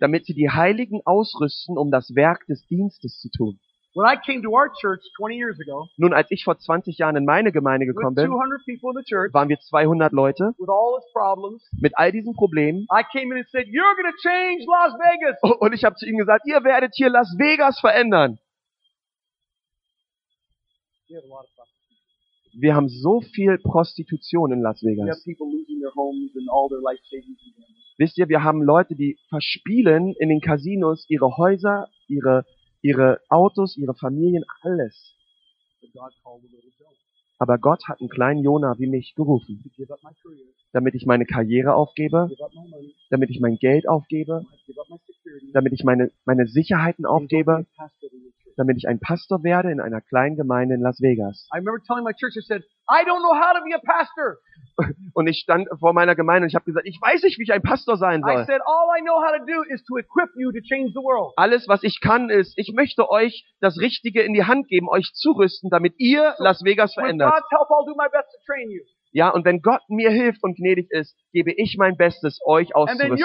[0.00, 3.58] damit sie die Heiligen ausrüsten, um das Werk des Dienstes zu tun.
[3.96, 7.14] When I came to our church 20 years ago, Nun, als ich vor 20 Jahren
[7.14, 10.68] in meine Gemeinde gekommen bin, 200 people in the church, waren wir 200 Leute with
[10.68, 12.88] all problems, mit all diesen Problemen.
[12.90, 15.38] I came in and said, you're going to change Las Vegas.
[15.60, 18.30] Und ich habe zu ihnen gesagt, ihr werdet hier Las Vegas verändern.
[18.30, 18.40] We have a lot of
[21.03, 21.03] problems.
[22.56, 25.24] Wir haben so viel Prostitution in Las Vegas.
[27.98, 32.44] Wisst ihr, wir haben Leute, die verspielen in den Casinos ihre Häuser, ihre,
[32.82, 35.14] ihre Autos, ihre Familien, alles.
[37.38, 39.64] Aber Gott hat einen kleinen Jona wie mich gerufen,
[40.72, 42.30] damit ich meine Karriere aufgebe,
[43.10, 44.44] damit ich mein Geld aufgebe,
[45.52, 47.66] damit ich meine, meine Sicherheiten aufgebe,
[48.56, 51.48] damit ich ein Pastor werde in einer kleinen Gemeinde in Las Vegas.
[51.52, 54.38] I remember telling my church, I said, I don't know how to be a pastor.
[55.14, 57.52] Und ich stand vor meiner Gemeinde und ich habe gesagt, ich weiß nicht, wie ich
[57.52, 58.46] ein Pastor sein I soll.
[58.46, 61.32] said, all I know how to do is to equip you to change the world.
[61.36, 65.12] Alles, was ich kann, ist, ich möchte euch das Richtige in die Hand geben, euch
[65.14, 67.32] zurüsten, damit ihr Las Vegas With verändert.
[67.32, 68.82] God's help, I'll do my best to train you.
[69.14, 73.16] Ja, und wenn Gott mir hilft und gnädig ist, gebe ich mein Bestes, euch auszurüsten.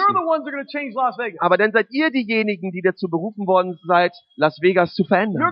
[1.39, 5.51] Aber dann seid ihr diejenigen, die dazu berufen worden seid, Las Vegas zu verändern.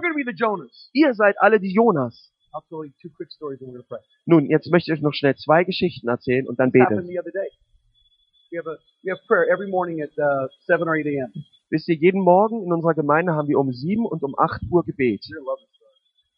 [0.93, 2.31] Ihr seid alle die Jonas.
[2.53, 3.99] I'll tell you two quick stories and we're going to pray.
[4.25, 7.05] Nun, jetzt möchte ich euch noch schnell zwei Geschichten erzählen und dann beten.
[7.05, 7.49] the other day.
[8.51, 11.31] We have a we have prayer every morning at uh, seven or eight a.m.
[11.69, 14.85] Wisst ihr, jeden Morgen in unserer Gemeinde haben wir um sieben und um acht Uhr
[14.85, 15.25] Gebet.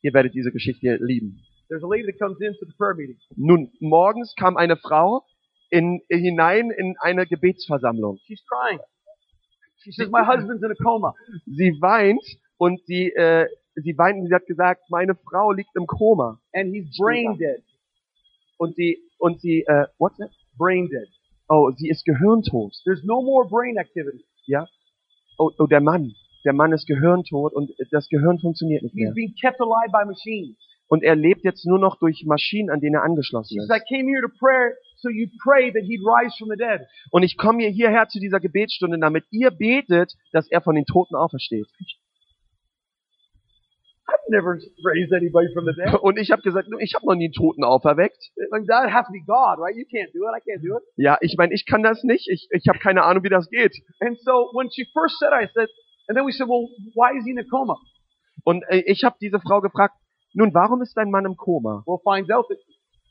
[0.01, 1.41] Ihr werdet diese Geschichte lieben.
[1.69, 3.17] There's a lady that comes into the prayer meeting.
[3.35, 5.23] Nun, morgens kam eine Frau
[5.69, 8.17] in, hinein in eine Gebetsversammlung.
[8.25, 8.79] She's crying.
[9.83, 11.13] She says, "My husband's in a coma."
[11.45, 12.23] Sie weint
[12.57, 16.39] und sie, äh, sie weint und sie hat gesagt, meine Frau liegt im Koma.
[16.53, 17.63] and he's brain dead.
[18.57, 20.31] Und sie, und sie, äh, what's that?
[20.57, 21.07] Brain dead.
[21.47, 22.73] Oh, sie ist gehirntot.
[22.83, 24.25] There's no more brain activity.
[24.47, 24.67] Ja?
[25.37, 26.13] Oh, oh, der Mann.
[26.43, 29.13] Der Mann ist gehirntot und das Gehirn funktioniert nicht He's mehr.
[29.13, 30.57] being kept alive by machines.
[30.89, 33.71] Und er lebt jetzt nur noch durch Maschinen, an denen er angeschlossen ist.
[37.11, 40.85] Und ich komme hier hierher zu dieser Gebetsstunde, damit ihr betet, dass er von den
[40.85, 41.67] Toten aufersteht.
[44.09, 45.93] I've never raised anybody from the dead.
[46.01, 48.31] Und ich habe gesagt, ich habe noch nie einen Toten auferweckt.
[48.49, 49.75] Like, that has to be God, right?
[49.75, 50.33] You can't do it.
[50.35, 50.83] I can't do it.
[50.95, 52.27] Ja, ich meine, ich kann das nicht.
[52.27, 53.75] Ich, ich habe keine Ahnung, wie das geht.
[53.99, 55.69] And so when she first said, it, I said,
[56.07, 57.77] and then we said, well, why is he in a coma?
[58.43, 59.93] Und äh, ich habe diese Frau gefragt,
[60.33, 61.83] nun, warum ist dein Mann im Koma?
[61.85, 62.57] Well, finds out that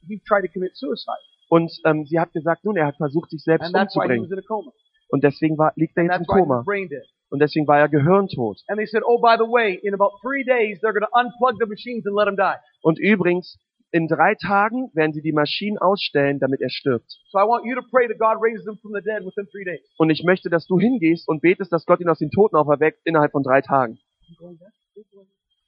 [0.06, 3.42] he tried to commit suicide, Und ähm, sie hat gesagt, nun, er hat versucht, sich
[3.42, 4.32] selbst and that's why he was umzubringen.
[4.32, 4.72] in a coma.
[5.10, 6.58] Und deswegen war, liegt er And jetzt im that's why he Koma.
[6.58, 7.04] was brain dead.
[7.30, 8.60] Und deswegen war er gehirntot.
[8.68, 11.58] And they said, oh, by the way, in about three days, they're going to unplug
[11.60, 12.56] the machines and let him die.
[12.82, 13.58] Und übrigens,
[13.90, 17.10] in drei Tagen werden sie die Maschinen ausstellen, damit er stirbt.
[17.30, 19.64] So I want you to pray that God raises him from the dead within three
[19.64, 19.80] days.
[19.98, 23.00] Und ich möchte, dass du hingehst und betest, dass Gott ihn aus den Toten auferweckt
[23.04, 23.98] innerhalb von drei Tagen.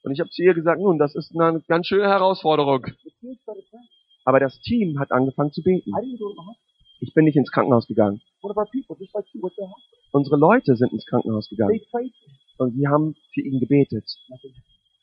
[0.03, 2.85] Und ich habe zu ihr gesagt, nun, das ist eine ganz schöne Herausforderung.
[4.25, 5.91] Aber das Team hat angefangen zu beten.
[6.99, 8.21] Ich bin nicht ins Krankenhaus gegangen.
[10.11, 11.79] Unsere Leute sind ins Krankenhaus gegangen.
[12.57, 14.05] Und sie haben für ihn gebetet.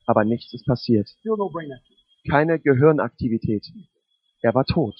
[0.06, 1.08] Aber nichts ist passiert.
[2.28, 3.66] Keine Gehirnaktivität.
[4.42, 4.94] Er war tot.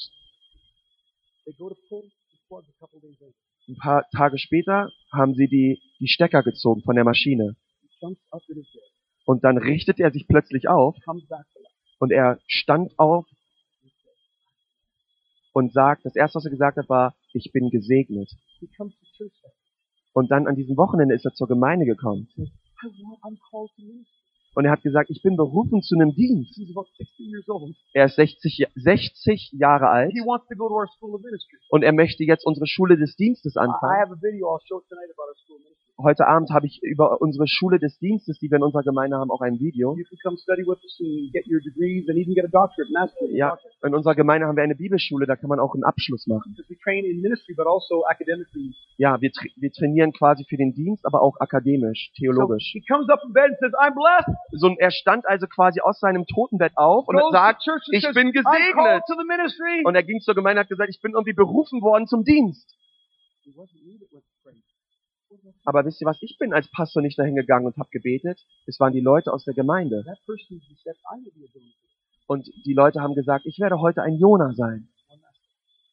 [3.69, 7.57] Ein paar Tage später haben sie die, die Stecker gezogen von der Maschine.
[9.29, 10.97] Und dann richtet er sich plötzlich auf
[11.99, 13.27] und er stand auf
[15.53, 18.31] und sagt, das erste, was er gesagt hat, war, ich bin gesegnet.
[20.15, 22.27] Und dann an diesem Wochenende ist er zur Gemeinde gekommen.
[24.59, 26.57] Und er hat gesagt, ich bin berufen zu einem Dienst.
[26.57, 27.77] He's about 60 years old.
[27.95, 30.13] Er ist 60, Ja- 60 Jahre alt
[31.71, 34.19] und er möchte jetzt unsere Schule des Dienstes anfangen.
[36.01, 39.33] Heute Abend habe ich über unsere Schule des Dienstes, die wir in unserer Gemeinde haben,
[39.33, 39.97] auch ein Video.
[43.33, 46.55] Ja, in unserer Gemeinde haben wir eine Bibelschule, da kann man auch einen Abschluss machen.
[46.57, 46.63] Also.
[48.97, 52.71] Ja, wir, tra wir trainieren quasi für den Dienst, aber auch akademisch, So theologisch.
[52.73, 54.39] he comes up in bed and says, I'm blessed.
[54.53, 58.15] So, er stand also quasi aus seinem Totenbett auf und Goes sagt, church ich says,
[58.15, 59.03] bin gesegnet.
[59.85, 62.75] Und er ging zur Gemeinde und hat gesagt, ich bin irgendwie berufen worden zum Dienst.
[65.65, 68.41] Aber wisst ihr was, ich bin als Pastor nicht dahin gegangen und habe gebetet.
[68.67, 70.05] Es waren die Leute aus der Gemeinde.
[72.27, 74.89] Und die Leute haben gesagt, ich werde heute ein Jona sein.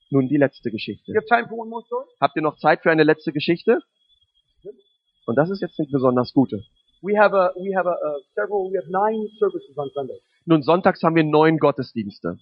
[0.09, 1.13] Nun die letzte Geschichte.
[2.21, 3.79] Habt ihr noch Zeit für eine letzte Geschichte?
[5.25, 6.63] Und das ist jetzt eine besonders gute.
[7.05, 10.17] We have a, we have a, a several, we have nine services on Sunday.
[10.45, 12.39] Nun, sonntags haben wir neun Gottesdienste.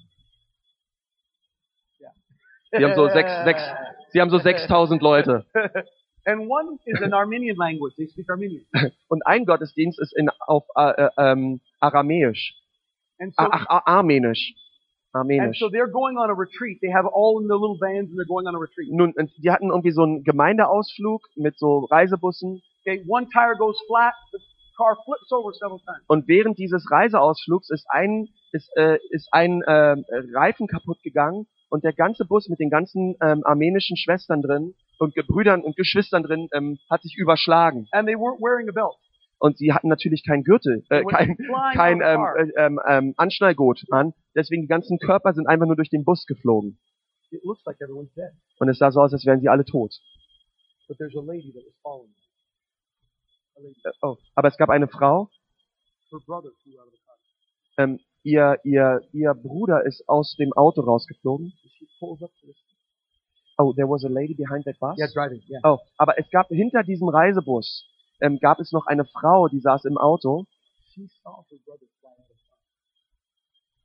[2.72, 3.62] Sie haben so sechs, sechs,
[4.14, 5.46] sie haben so 6000 Leute.
[6.26, 7.94] And one is an Armenian language.
[7.98, 8.66] They speak Armenian.
[9.10, 12.56] Und ein Gottesdienst ist in, auf äh, äh, ähm, Aramäisch.
[13.20, 14.54] And so, Ah, Ach, ah, Armenisch.
[15.12, 15.60] Armenisch.
[15.60, 16.80] so they're going on a retreat.
[16.82, 18.90] They have all in their little vans and they're going on a retreat.
[18.92, 22.62] Nun, die hatten irgendwie so einen Gemeindeausflug mit so Reisebussen.
[22.86, 24.14] Okay, one tire goes flat,
[26.08, 29.96] Und während dieses Reiseausflugs ist ein, ist, äh, ist ein äh,
[30.34, 35.16] Reifen kaputt gegangen und der ganze Bus mit den ganzen ähm, armenischen Schwestern drin und
[35.16, 37.88] Gebrüdern und Geschwistern drin ähm, hat sich überschlagen.
[37.92, 38.96] And they weren't wearing a belt.
[39.40, 41.36] Und sie hatten natürlich keinen Gürtel, äh, kein,
[41.74, 44.14] kein ähm, äh, ähm, ähm, Anschnallgurt an.
[44.36, 46.80] Deswegen die ganzen Körper sind einfach nur durch den Bus geflogen.
[47.32, 48.32] It looks like everyone's dead.
[48.60, 49.94] Und es sah so aus, als wären sie alle tot.
[50.88, 52.14] But there's a lady that was following.
[54.02, 54.18] Oh.
[54.36, 55.30] Aber es gab eine Frau,
[57.78, 61.54] ähm, ihr, ihr, ihr Bruder ist aus dem Auto rausgeflogen.
[63.58, 64.98] Oh, there was a lady behind that bus?
[64.98, 65.42] Yeah, driving.
[65.48, 65.60] Yeah.
[65.64, 67.88] Oh, aber es gab hinter diesem Reisebus
[68.24, 70.46] ähm, gab es noch eine Frau, die saß im Auto.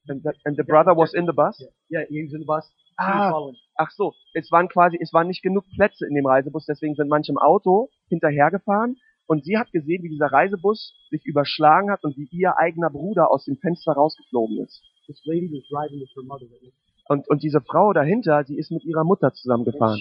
[0.08, 1.58] And the, and the brother was in the bus?
[1.90, 2.64] Yeah, he was in the bus.
[2.96, 3.32] Ah,
[3.76, 4.14] ach so.
[4.32, 7.38] Es waren quasi, es waren nicht genug Plätze in dem Reisebus, deswegen sind manche im
[7.38, 8.96] Auto hinterhergefahren.
[9.28, 13.30] Und sie hat gesehen, wie dieser Reisebus sich überschlagen hat und wie ihr eigener Bruder
[13.30, 14.82] aus dem Fenster rausgeflogen ist.
[15.06, 16.46] This lady was driving with her mother.
[16.50, 19.98] right next Und, und diese Frau dahinter, die ist mit ihrer Mutter zusammengefahren.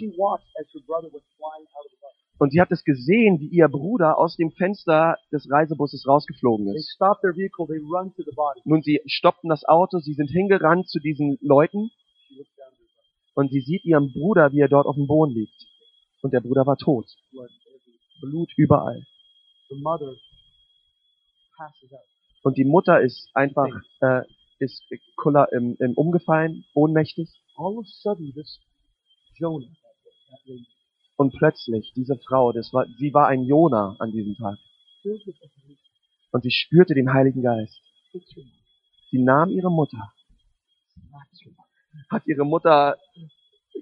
[2.39, 6.97] Und sie hat es gesehen, wie ihr Bruder aus dem Fenster des Reisebusses rausgeflogen ist.
[8.65, 11.89] Nun, sie stoppten das Auto, sie sind hingerannt zu diesen Leuten
[13.33, 15.65] und sie sieht ihren Bruder, wie er dort auf dem Boden liegt.
[16.21, 17.07] Und der Bruder war tot.
[18.21, 19.03] Blut überall.
[22.43, 23.67] Und die Mutter ist einfach,
[24.01, 24.21] äh,
[24.59, 24.83] ist
[25.15, 27.29] kuller, im, im umgefallen, ohnmächtig.
[31.17, 34.57] Und plötzlich, diese Frau, das war, sie war ein Jona an diesem Tag.
[36.31, 37.81] Und sie spürte den Heiligen Geist.
[39.11, 40.11] Sie nahm ihre Mutter,
[42.09, 42.97] hat ihre Mutter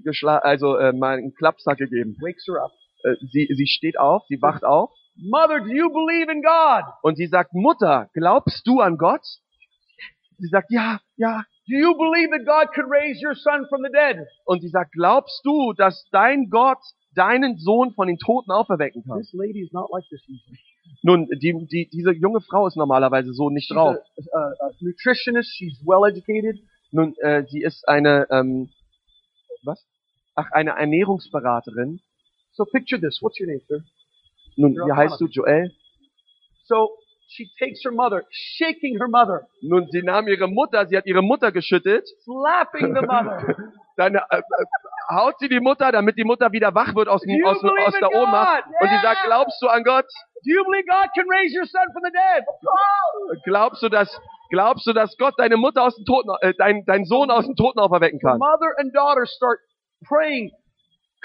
[0.03, 2.17] geschla also äh, mal einen Klapsack gegeben.
[2.23, 6.83] Äh, sie, sie steht auf, sie wacht auf Mother, do you believe in God?
[7.03, 9.25] und sie sagt, Mutter, glaubst du an Gott?
[10.37, 11.43] Sie sagt, ja, ja.
[11.67, 14.27] Do you believe that God could raise your son from the dead?
[14.45, 16.77] Und sie sagt, glaubst du, dass dein Gott
[17.15, 19.19] deinen Sohn von den Toten auferwecken kann?
[19.19, 20.59] This lady is not like this usually.
[21.01, 23.95] Nun, die, die, diese junge Frau ist normalerweise so nicht She's drauf.
[24.33, 25.49] a, a, a nutritionist.
[25.55, 26.59] She's well educated.
[26.91, 28.69] Nun, äh, sie ist eine, ähm,
[29.63, 29.83] was?
[30.35, 32.01] Ach, eine Ernährungsberaterin.
[32.51, 33.21] So picture this.
[33.21, 33.81] What's your name, sir?
[34.57, 35.71] Nun, wie heißt du, Joel?
[36.63, 36.89] So
[37.27, 41.21] she takes her mother, shaking her mother, Nun, sie nahm ihre Mutter, sie hat ihre
[41.21, 43.55] Mutter geschüttet, slapping the mother.
[43.97, 44.41] dann äh, äh,
[45.09, 48.13] haut sie die Mutter, damit die Mutter wieder wach wird aus, dem, aus, aus der
[48.13, 48.65] Ohnmacht.
[48.65, 48.73] God?
[48.81, 49.27] Und sie sagt, Yeah.
[49.27, 50.05] glaubst du an Gott?
[50.43, 52.43] Do you believe God can raise your son from the dead?
[53.45, 54.09] Glaubst du, dass,
[54.49, 57.55] glaubst du, dass Gott deine Mutter aus dem Toten, äh, dein, dein Sohn aus dem
[57.55, 58.37] Toten auferwecken kann?
[58.37, 59.59] mother and daughter start
[60.07, 60.51] praying,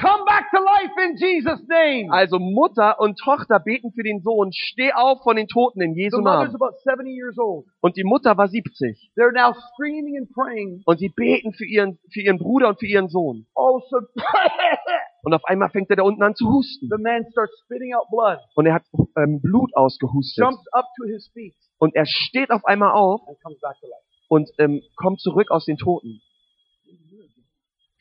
[0.01, 2.11] come back to life in Jesus' name.
[2.12, 6.20] Also Mutter und Tochter beten für den Sohn, steh auf von den Toten in Jesu
[6.20, 6.55] Namen.
[6.55, 7.66] about 70 years old.
[7.80, 9.12] Und die Mutter war 70.
[9.16, 10.82] They're now screaming and praying.
[10.86, 13.46] Und sie beten für ihren, für ihren Bruder und für ihren Sohn.
[13.57, 14.09] A sudden,
[15.22, 16.88] Und auf einmal fängt er da unten an zu husten.
[16.88, 18.84] the man starts spitting out blood, Und er hat
[19.18, 20.42] ähm, Blut ausgehustet.
[20.42, 23.86] jumps up to his feet, Und er steht auf einmal auf and comes back to
[23.86, 24.03] life.
[24.28, 26.22] und ähm, kommt zurück aus den Toten.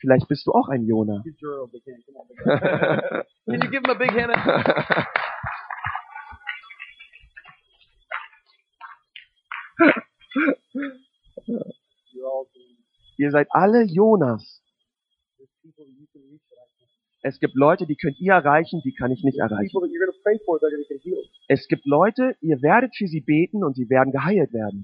[0.00, 1.22] Vielleicht bist du auch ein Jona.
[3.46, 4.32] Can you give him a big hand?
[13.18, 14.62] Ihr seid alle Jonas.
[17.22, 19.70] Es gibt Leute, die könnt ihr erreichen, die kann ich nicht erreichen.
[21.48, 24.82] Es gibt Leute, ihr werdet für sie beten und sie werden geheilt werden.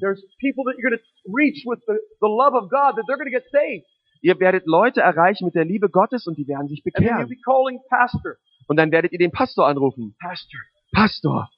[4.22, 7.28] Ihr werdet Leute erreichen mit der Liebe Gottes und die werden sich bekehren.
[8.68, 10.16] Und dann werdet ihr den Pastor anrufen.
[10.20, 10.60] Pastor,
[10.92, 11.48] Pastor,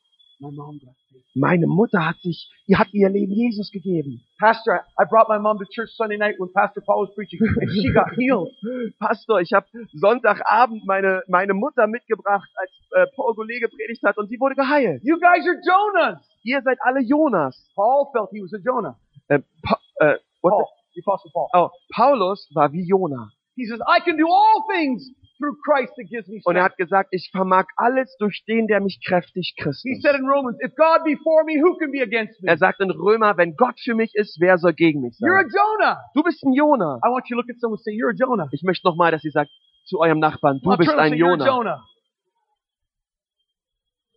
[1.35, 4.21] meine Mutter hat sich, ihr hat ihr Leben Jesus gegeben.
[4.39, 7.71] Pastor, I brought my mom to church Sunday night when Pastor Paul was preaching, and
[7.71, 8.51] she got healed.
[9.01, 14.29] Pastor, ich habe Sonntagabend meine, meine Mutter mitgebracht, als äh, Paul Goulet gepredigt hat und
[14.29, 15.03] sie wurde geheilt.
[15.03, 16.21] You guys are Jonahs.
[16.45, 17.71] Ihr seid alle Jonas.
[17.75, 18.97] Paul felt he was a Jonah.
[19.29, 20.65] Äh, pa äh, Paul,
[20.99, 21.49] the Apostle Paul.
[21.55, 23.31] oh, Paulus war wie Jona.
[23.55, 25.03] He says, I can do all things
[25.39, 26.73] through Christ that gives me Und er strength.
[26.73, 30.03] hat gesagt, ich vermag alles durch den, der mich kräftig He Christus.
[30.03, 32.49] said in Romans, if God be for me, who can be against me?
[32.51, 35.43] Er sagt in Römer, wenn Gott für mich ist, wer soll gegen mich You're a
[35.43, 35.51] sein?
[35.55, 35.99] Jonah.
[36.15, 36.99] Du bist ein Jona.
[37.05, 38.49] I want you to look at someone and say, you're a Jonah.
[38.53, 39.51] Ich möchte nochmal, dass ihr sagt
[39.87, 41.45] zu eurem Nachbarn, du I'll bist ein say, you're a Jona.
[41.47, 41.85] Jonah.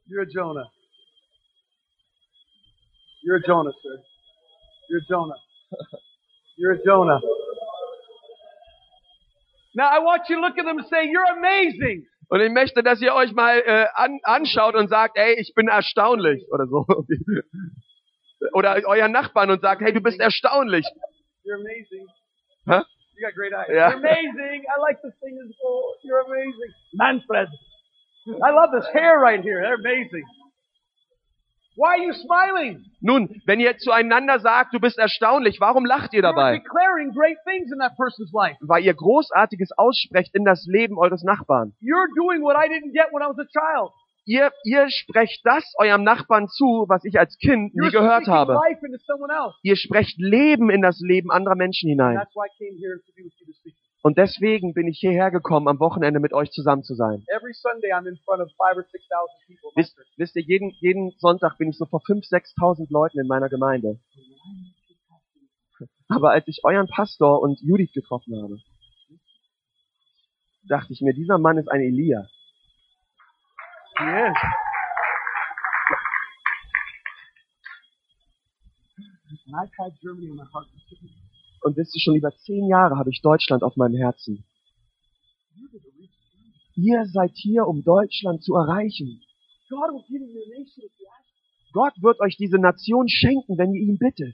[0.07, 0.69] You're a Jonah.
[3.23, 4.03] You're a Jonah, sir.
[4.89, 5.35] You're a Jonah.
[6.57, 7.19] You're a Jonah.
[9.75, 12.05] Now I want you to look at them and say, You're amazing.
[12.31, 15.67] Und ich möchte, dass ihr euch mal äh, an, anschaut und sagt, ey, ich bin
[15.67, 16.85] erstaunlich oder so.
[18.53, 20.85] Oder euren Nachbarn und sagt, hey, du bist erstaunlich.
[21.43, 22.07] You're amazing.
[22.65, 22.83] Huh?
[23.15, 23.67] You got great eyes.
[23.69, 23.89] Yeah.
[23.89, 24.63] You're amazing.
[24.63, 25.83] I like this thing as well.
[26.03, 26.71] You're amazing.
[26.93, 27.49] Manfred.
[28.41, 29.61] I love this hair right here.
[29.61, 30.23] They're amazing.
[31.75, 32.85] Why are you smiling?
[32.99, 36.59] Nun, wenn ihr zueinander sagt, du bist erstaunlich, warum lacht ihr dabei?
[36.59, 38.57] declaring great things in that person's life.
[38.61, 41.73] Weil ihr Großartiges aussprecht in das Leben eures Nachbarn.
[41.81, 43.91] You're doing what I didn't get when I was a child.
[44.25, 48.59] Ihr, ihr sprecht das eurem Nachbarn zu, was ich als Kind You're nie gehört habe.
[49.63, 52.21] Ihr sprecht Leben in das Leben anderer Menschen hinein.
[54.03, 54.07] I.
[54.07, 57.23] Und deswegen bin ich hierher gekommen, am Wochenende mit euch zusammen zu sein.
[57.27, 59.69] Every Sunday I'm in front of five or six thousand people.
[59.69, 63.19] in my Wisst, wisst ihr, jeden, jeden Sonntag bin ich so vor 5.000, 6.000 Leuten
[63.19, 63.99] in meiner Gemeinde.
[66.07, 68.57] Aber als ich euren Pastor und Judith getroffen habe,
[70.67, 72.27] dachte ich mir, dieser Mann ist ein Elia.
[73.97, 74.37] He is.
[79.47, 80.67] And I've had Germany in my heart.
[81.61, 84.43] Und wisst ihr, schon über zehn Jahre habe ich Deutschland auf meinem Herzen.
[86.75, 89.21] Ihr seid hier, um Deutschland zu erreichen.
[91.73, 94.33] Gott wird euch diese Nation schenken, wenn ihr ihn bittet.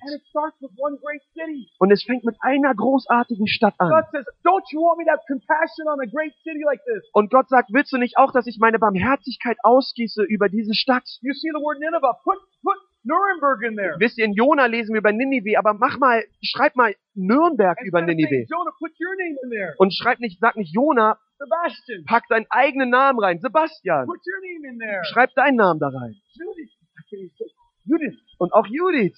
[1.78, 3.90] Und es fängt mit einer großartigen Stadt an.
[3.90, 7.04] God says, don't you want me to have compassion on a great city like this?
[7.14, 11.06] Und Gott sagt, willst du nicht auch, dass ich meine Barmherzigkeit ausgieße über diese Stadt?
[11.22, 12.14] You see the word Nineveh.
[12.24, 13.96] Put, put Nuremberg in there.
[14.00, 18.00] Wisst ihr, in Jona lesen wir über Ninive, aber mach mal, schreib mal Nürnberg über
[18.00, 18.46] Instead Ninive.
[18.50, 19.74] Jonah, put your name in there.
[19.78, 23.40] Und schreib nicht, sag nicht Jona, Sebastian, pack deinen eigenen Namen rein.
[23.40, 25.04] Sebastian, put your name in there.
[25.06, 26.16] schreib deinen Namen da rein.
[26.36, 26.72] Judith,
[27.86, 28.20] Judith.
[28.38, 29.16] Und auch Judith.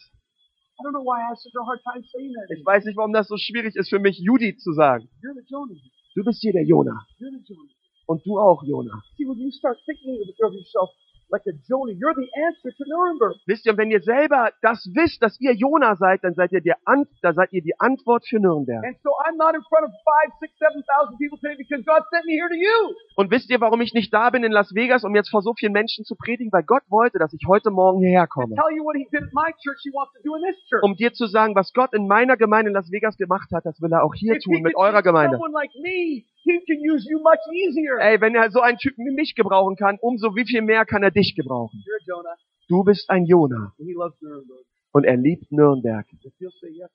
[0.80, 2.56] I don't know why I have such a hard time saying that.
[2.56, 5.10] Ich weiß nicht, warum das so schwierig ist für mich, Judith zu sagen.
[5.22, 5.76] You're the Jonah.
[6.16, 7.06] Du bist hier der Jona.
[7.20, 7.74] You're the Jonah.
[8.06, 9.04] Und du auch, Jona.
[9.18, 10.90] See, when you start thinking of of yourself
[11.32, 13.36] like a Jonah, you're the answer to Nuremberg.
[13.46, 16.62] Wisst ihr, und wenn ihr selber das wisst, dass ihr Jona seid, dann seid ihr,
[16.62, 18.84] der An da seid ihr die Antwort für Nürnberg.
[18.84, 22.04] And so I'm not in front of five, six, seven thousand people today because God
[22.12, 22.96] sent me here to you.
[23.16, 25.54] Und wisst ihr, warum ich nicht da bin in Las Vegas, um jetzt vor so
[25.54, 26.52] vielen Menschen zu predigen?
[26.52, 28.56] Weil Gott wollte, dass ich heute Morgen hierher komme.
[28.56, 30.84] Tell you what He did at my church, He wants to do in this church.
[30.84, 33.80] Um dir zu sagen, was Gott in meiner Gemeinde in Las Vegas gemacht hat, das
[33.82, 35.38] will er auch hier If tun, mit eurer Gemeinde.
[35.52, 37.98] like me, He can use you much easier.
[38.00, 41.04] Ey, wenn er so einen Typen wie mich gebrauchen kann, umso wie viel mehr kann
[41.04, 41.84] er dich gebrauchen.
[41.86, 42.36] You're Jonah,
[42.68, 44.66] Du bist ein Jona and He loves Nuremberg.
[44.94, 46.06] und er liebt Nürnberg.
[46.24, 46.90] If you'll say yes,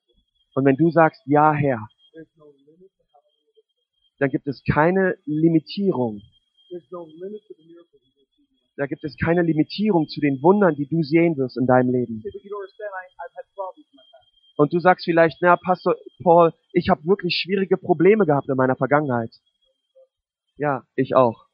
[0.54, 3.22] Und wenn du sagst, ja Herr, there's no limit to how
[4.18, 6.20] dann gibt es keine Limitierung.
[6.70, 8.44] there's no limit to the miracles He will do.
[8.76, 12.22] Da gibt es keine Limitierung zu den Wundern, die du sehen wirst in deinem Leben.
[12.22, 13.93] Say, but you don't understand, I, I've had problems in my past.
[14.56, 18.76] Und du sagst vielleicht, na, Pastor Paul, ich habe wirklich schwierige Probleme gehabt in meiner
[18.76, 19.30] Vergangenheit.
[20.56, 21.46] Ja, ich auch.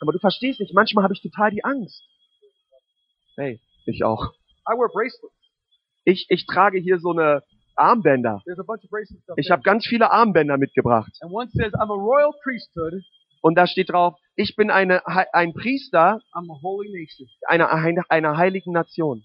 [0.00, 2.02] Aber du verstehst nicht, manchmal habe ich total die Angst.
[3.36, 4.32] Hey, ich auch.
[6.04, 7.42] Ich, ich trage hier so eine
[7.74, 8.42] Armbänder.
[9.36, 11.12] Ich habe ganz viele Armbänder mitgebracht.
[13.40, 16.20] Und da steht drauf, ich bin eine, ein Priester
[17.48, 17.70] einer,
[18.08, 19.24] einer heiligen Nation.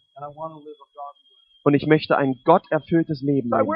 [1.66, 3.70] Und ich möchte ein gotterfülltes Leben leben.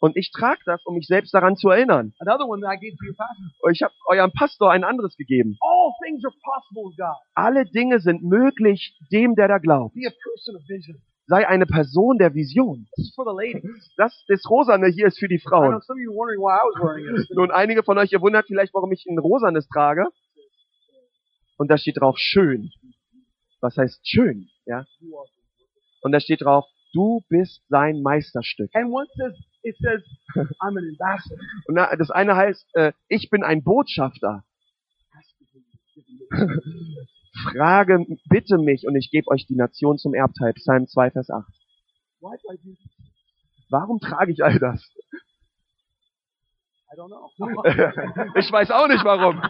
[0.00, 2.12] Und ich trage das, um mich selbst daran zu erinnern.
[2.20, 5.58] Und ich habe eurem Pastor ein anderes gegeben.
[7.34, 9.96] Alle Dinge sind möglich dem, der da glaubt.
[11.28, 12.88] Sei eine Person der Vision.
[13.98, 15.74] Das, das Rosane hier ist für die Frauen.
[17.36, 20.06] Nun, einige von euch, ihr wundert vielleicht, warum ich ein Rosanes trage.
[21.58, 22.70] Und da steht drauf schön.
[23.60, 24.48] Was heißt schön?
[24.64, 24.86] Ja.
[26.00, 26.64] Und da steht drauf,
[26.94, 28.70] du bist sein Meisterstück.
[31.66, 34.44] Und das eine heißt, äh, ich bin ein Botschafter.
[37.42, 40.52] Frage, bitte mich und ich gebe euch die Nation zum Erbteil.
[40.54, 41.46] Psalm 2, Vers 8.
[42.20, 43.08] Why do I do this?
[43.70, 44.82] Warum trage ich all das?
[46.90, 47.30] I don't know.
[48.38, 49.42] ich weiß auch nicht warum.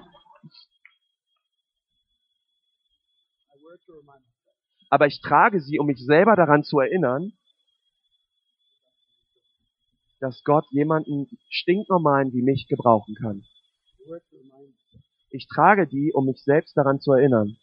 [4.91, 7.33] Aber ich trage sie, um mich selber daran zu erinnern,
[10.21, 13.45] dass Gott jemanden stinknormalen wie mich gebrauchen kann.
[15.31, 17.57] Ich trage die, um mich selbst daran zu erinnern,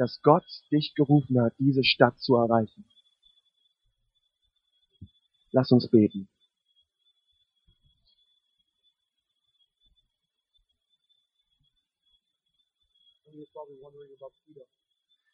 [0.00, 2.86] dass Gott dich gerufen hat, diese Stadt zu erreichen.
[5.52, 6.26] Lass uns beten.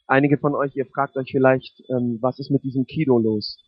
[0.08, 3.62] Einige von euch, ihr fragt euch vielleicht, ähm, was ist mit diesem Kido los?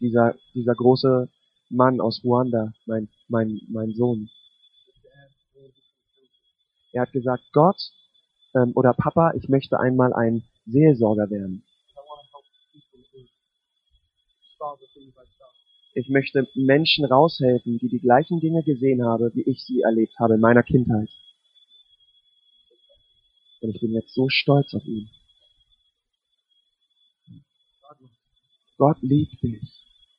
[0.00, 1.28] Dieser, dieser große
[1.68, 4.30] Mann aus Ruanda, mein, mein, mein Sohn.
[6.92, 7.76] Er hat gesagt, Gott
[8.54, 11.64] ähm, oder Papa, ich möchte einmal ein Seelsorger werden.
[15.94, 20.34] Ich möchte Menschen raushelfen, die die gleichen Dinge gesehen haben, wie ich sie erlebt habe
[20.34, 21.08] in meiner Kindheit.
[23.60, 25.10] Und ich bin jetzt so stolz auf ihn.
[28.78, 29.60] Gott liebt dich.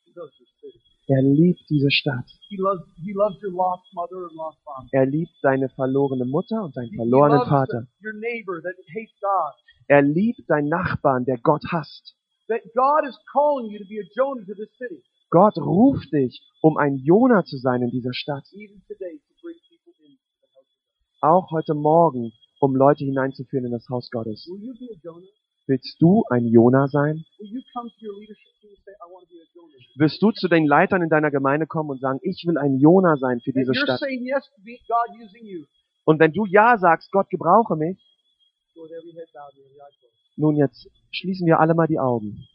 [0.05, 0.92] He loves your city.
[1.07, 2.25] Er liebt diese Stadt.
[2.47, 4.87] He loves he loves your lost mother and lost father.
[4.91, 7.87] Er liebt deine verlorene Mutter und he verlorenen Vater.
[9.87, 12.15] Er liebt deinen Nachbarn, der Gott hasst.
[14.15, 14.45] Jonah.
[15.29, 18.45] Gott ruft dich, um ein Jona zu sein in dieser Stadt.
[21.21, 24.47] Auch heute Morgen, um Leute hineinzuführen in das Haus Gottes.
[25.65, 27.23] Willst du ein Jona sein?
[29.95, 33.15] Wirst du zu den Leitern in deiner Gemeinde kommen und sagen, ich will ein Jona
[33.17, 34.01] sein für diese Stadt?
[36.05, 37.97] Und wenn du Ja sagst, Gott gebrauche mich,
[40.35, 42.45] nun jetzt schließen wir alle mal die Augen.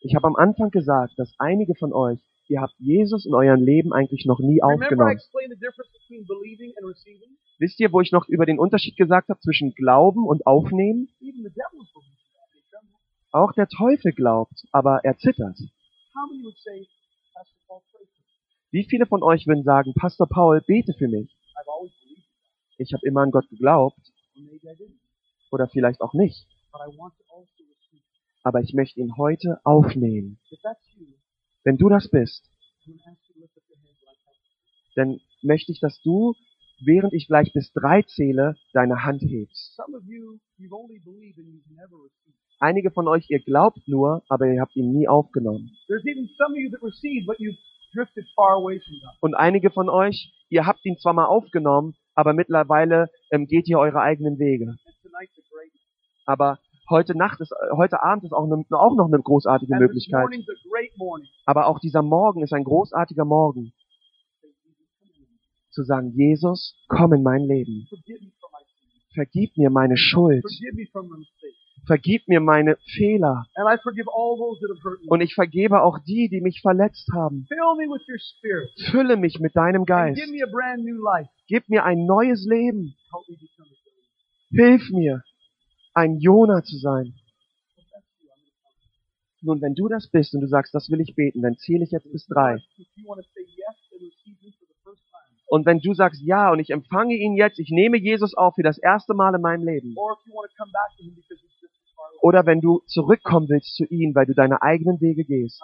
[0.00, 2.18] Ich habe am Anfang gesagt, dass einige von euch,
[2.52, 5.18] ihr habt Jesus in eurem Leben eigentlich noch nie aufgenommen.
[7.58, 11.08] Wisst ihr, wo ich noch über den Unterschied gesagt habe zwischen Glauben und Aufnehmen?
[13.32, 15.58] Auch der Teufel glaubt, aber er zittert.
[18.70, 21.34] Wie viele von euch würden sagen, Pastor Paul, bete für mich?
[22.76, 24.00] Ich habe immer an Gott geglaubt
[25.50, 26.46] oder vielleicht auch nicht.
[26.72, 27.10] Also.
[28.42, 30.38] Aber ich möchte ihn heute aufnehmen.
[31.64, 32.48] Wenn du das bist,
[34.96, 36.34] dann möchte ich, dass du,
[36.84, 39.78] während ich gleich bis drei zähle, deine Hand hebst.
[42.58, 45.70] Einige von euch, ihr glaubt nur, aber ihr habt ihn nie aufgenommen.
[49.20, 53.78] Und einige von euch, ihr habt ihn zwar mal aufgenommen, aber mittlerweile ähm, geht ihr
[53.78, 54.76] eure eigenen Wege.
[56.24, 56.58] Aber
[56.92, 60.28] heute Nacht ist, äh, heute Abend ist auch, ne, auch noch eine großartige Möglichkeit.
[61.46, 63.72] Aber auch dieser Morgen ist ein großartiger Morgen,
[65.70, 67.88] zu sagen, Jesus, komm in mein Leben.
[69.14, 70.44] Vergib mir meine Schuld.
[71.86, 73.44] Vergib mir meine Fehler.
[75.08, 77.46] Und ich vergebe auch die, die mich verletzt haben.
[78.90, 80.22] Fülle mich mit deinem Geist.
[81.48, 82.94] Gib mir ein neues Leben.
[84.50, 85.22] Hilf mir,
[85.94, 87.14] ein Jona zu sein.
[89.40, 91.90] Nun, wenn du das bist und du sagst, das will ich beten, dann zähle ich
[91.90, 92.58] jetzt bis drei.
[95.46, 98.62] Und wenn du sagst, ja, und ich empfange ihn jetzt, ich nehme Jesus auf für
[98.62, 99.94] das erste Mal in meinem Leben.
[102.22, 105.60] Oder wenn du zurückkommen willst zu ihm, weil du deine eigenen Wege gehst,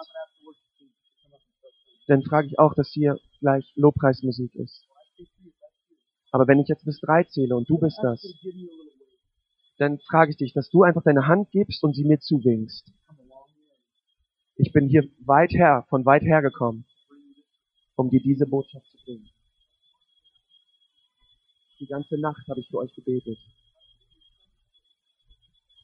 [2.07, 4.83] dann frage ich auch, dass hier gleich Lobpreismusik ist.
[6.31, 8.21] Aber wenn ich jetzt bis drei zähle und du bist das,
[9.79, 12.91] dann frage ich dich, dass du einfach deine Hand gibst und sie mir zuwinkst.
[14.57, 16.85] Ich bin hier weit her, von weit her gekommen,
[17.95, 19.29] um dir diese Botschaft zu bringen.
[21.79, 23.37] Die ganze Nacht habe ich für euch gebetet.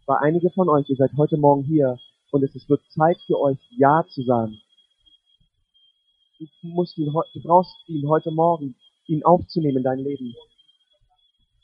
[0.05, 1.97] Weil einige von euch, ihr seid heute Morgen hier
[2.31, 4.59] und es wird Zeit für euch, Ja zu sagen.
[6.37, 8.75] Du, musst ihn, du brauchst ihn heute Morgen,
[9.07, 10.35] ihn aufzunehmen in dein Leben.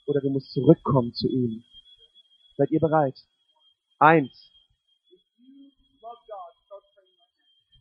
[0.06, 1.66] Oder du musst zurückkommen zu ihm.
[2.62, 3.18] Seid ihr bereit?
[3.98, 4.52] Eins.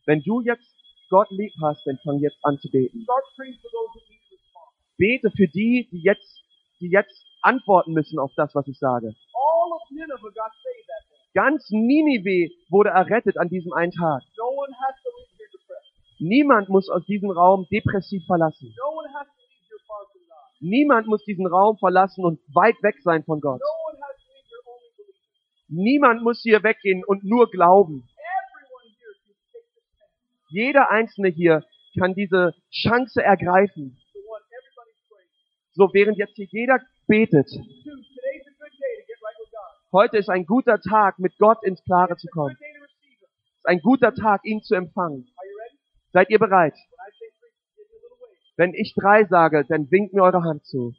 [0.06, 0.74] Wenn du jetzt
[1.10, 3.06] Gott lieb hast, dann fang jetzt an zu beten.
[4.96, 6.42] Bete für die, die jetzt,
[6.80, 9.14] die jetzt antworten müssen auf das, was ich sage.
[11.34, 14.22] Ganz Ninive wurde errettet an diesem einen Tag.
[16.18, 18.74] Niemand muss aus diesem Raum depressiv verlassen.
[20.60, 23.60] Niemand muss diesen Raum verlassen und weit weg sein von Gott.
[23.60, 25.16] No one has to leave here only believing.
[25.70, 28.08] Niemand muss hier weggehen und nur glauben.
[30.48, 31.64] Jeder Einzelne hier
[31.98, 33.96] kann diese Chance ergreifen.
[35.72, 37.48] So während jetzt hier jeder betet.
[39.92, 42.56] Heute ist ein guter Tag, mit Gott ins Klare zu kommen.
[42.60, 45.28] Es ist ein guter Tag, ihn zu empfangen.
[46.12, 46.74] Seid ihr bereit?
[48.56, 50.94] Wenn ich drei sage, dann winkt mir eure Hand zu.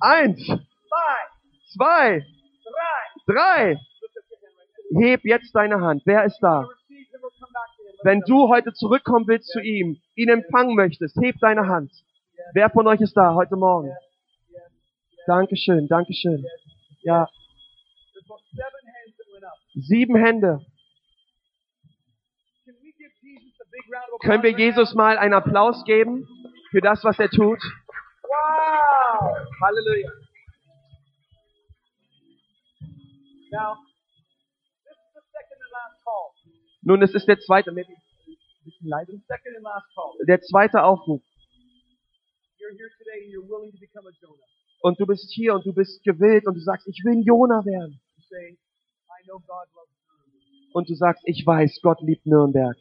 [0.00, 1.16] Eins, Eins, zwei,
[1.74, 2.26] zwei,
[3.26, 3.78] drei.
[4.94, 6.02] Heb jetzt deine Hand.
[6.04, 6.68] Wer ist da?
[8.02, 11.92] Wenn du heute zurückkommen willst zu ihm, ihn empfangen möchtest, heb deine Hand.
[12.52, 13.90] Wer von euch ist da heute Morgen?
[15.26, 16.44] Dankeschön, Dankeschön.
[17.02, 17.28] Ja,
[19.74, 20.60] sieben Hände.
[24.20, 24.50] Können wir?
[24.50, 26.26] Jesus mal einen Applaus geben
[26.70, 27.60] für das, was er tut?
[28.22, 29.36] Wow!
[29.60, 30.21] Hallelujah.
[36.82, 37.72] Nun, es ist der zweite,
[40.26, 41.22] der zweite Aufruf.
[42.58, 44.46] You're here today and you're willing to become a Jonah.
[44.82, 47.64] Und du bist hier und du bist gewillt und du sagst, ich will ein Jona
[47.64, 48.00] werden.
[50.72, 52.76] Und du sagst, ich weiß, Gott liebt Nürnberg.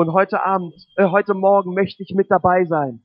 [0.00, 3.02] Und heute Abend, äh, heute Morgen möchte ich mit dabei sein.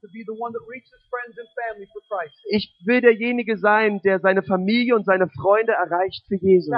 [2.56, 6.72] Ich will derjenige sein, der seine Familie und seine Freunde erreicht für Jesus.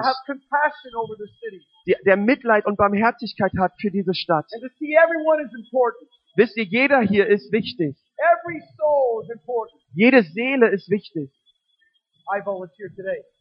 [1.86, 4.48] Die- Der Mitleid und Barmherzigkeit hat für diese Stadt.
[6.36, 7.96] Wisst ihr, jeder hier ist wichtig.
[9.94, 11.30] Jede Seele ist wichtig.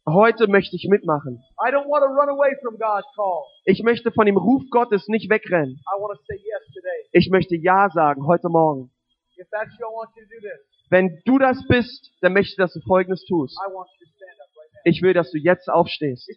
[0.07, 1.43] Heute möchte ich mitmachen.
[1.59, 3.43] I don't want to run away from God's call.
[3.65, 5.75] Ich möchte von dem Ruf Gottes nicht wegrennen.
[5.75, 7.09] I want to say yes today.
[7.11, 8.91] Ich möchte Ja sagen heute Morgen.
[9.37, 10.77] If that's you, I want you to do this.
[10.89, 13.57] Wenn du das bist, dann möchte ich, dass du Folgendes tust.
[13.57, 14.79] I want you to stand up right now.
[14.85, 16.29] Ich will, dass du jetzt aufstehst.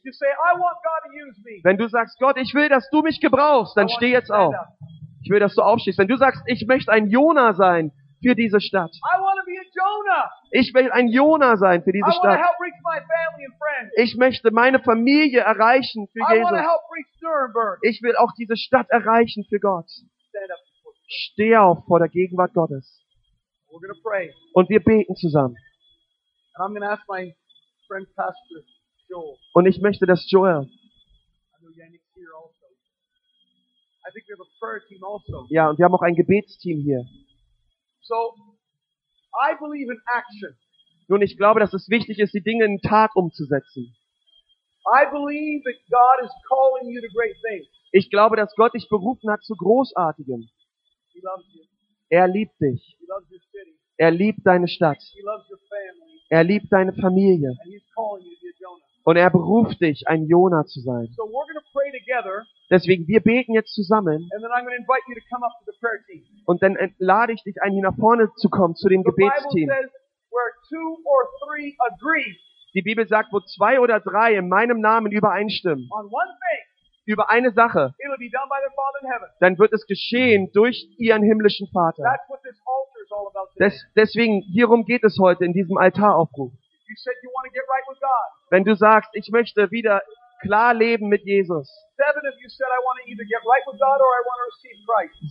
[1.63, 4.55] Wenn du sagst, Gott, ich will, dass du mich gebrauchst, dann steh jetzt auf.
[4.55, 4.67] up.
[5.23, 5.99] Ich will, dass du aufstehst.
[5.99, 7.93] Wenn du sagst, ich möchte ein Jona sein
[8.23, 8.91] für diese Stadt.
[8.95, 10.31] I want to be a Jonah.
[10.51, 12.41] Ich will ein Jona sein für diese Stadt.
[13.97, 16.51] Ich möchte meine Familie erreichen für Jesus.
[17.83, 19.87] Ich will auch diese Stadt erreichen für Gott.
[21.07, 23.01] Steh auf vor der Gegenwart Gottes.
[24.53, 25.57] Und wir beten zusammen.
[26.55, 27.35] And I'm going to ask my
[27.87, 28.61] friend Pastor
[29.09, 29.37] Joel.
[29.55, 30.69] Und ich möchte, dass Joel, also.
[34.03, 35.47] I think we have a prayer team also.
[35.51, 37.05] ja, und wir haben auch ein Gebetsteam hier.
[38.03, 38.35] So,
[39.35, 40.57] I believe in action.
[41.09, 43.95] Nun, ich glaube, dass es wichtig ist, die Dinge in Tat umzusetzen.
[44.87, 47.67] I believe that God is calling you to great things.
[47.93, 50.49] Ich glaube, dass Gott dich berufen hat zu Großartigem.
[51.13, 51.63] He loves you.
[52.09, 52.97] Er liebt dich.
[52.99, 53.77] He loves your city.
[53.99, 54.99] Er liebt deine Stadt.
[55.13, 56.21] He loves your family.
[56.31, 57.51] Er liebt deine Familie.
[57.51, 58.90] And He's calling you to be a Jonah.
[59.11, 61.09] Und er beruft dich, ein Jona zu sein.
[61.17, 64.31] So together, Deswegen, wir beten jetzt zusammen
[66.47, 69.69] und dann lade ich dich ein, hier nach vorne zu kommen, zu dem The Gebetsteam.
[69.69, 69.91] says,
[71.91, 72.37] agree
[72.73, 76.63] Die Bibel sagt, wo zwei oder drei in meinem Namen übereinstimmen, thing,
[77.07, 77.93] über eine Sache,
[79.41, 82.17] dann wird es geschehen durch ihren himmlischen Vater.
[83.59, 86.53] Des, deswegen, hierum geht es heute in diesem Altaraufruf.
[86.87, 88.40] You said you want to get right with God.
[88.51, 90.03] Wenn du sagst, ich möchte wieder
[90.43, 91.71] klar leben mit Jesus.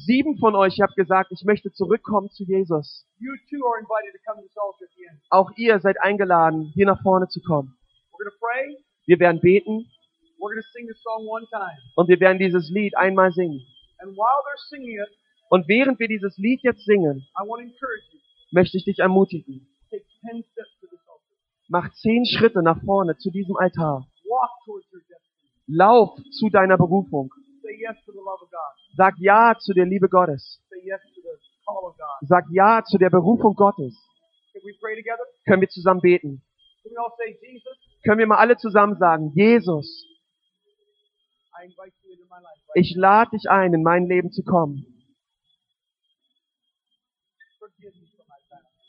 [0.05, 3.05] Sieben von euch habt gesagt, ich möchte zurückkommen zu Jesus.
[5.29, 7.77] Auch ihr seid eingeladen, hier nach vorne zu kommen.
[9.05, 9.89] Wir werden beten
[11.95, 13.61] und wir werden dieses Lied einmal singen.
[15.49, 17.27] Und während wir dieses Lied jetzt singen,
[18.51, 19.67] möchte ich dich ermutigen.
[19.89, 21.35] Take ten steps to this altar.
[21.69, 24.07] Mach zehn Schritte nach vorne zu diesem Altar.
[25.67, 27.31] Lauf zu deiner Berufung.
[28.97, 30.59] Sag Ja zu der Liebe Gottes.
[32.21, 33.95] Sag Ja zu der Berufung Gottes.
[35.45, 36.41] Können wir zusammen beten?
[38.03, 40.07] Können wir mal alle zusammen sagen, Jesus,
[42.73, 44.85] ich lade dich ein, in mein Leben zu kommen.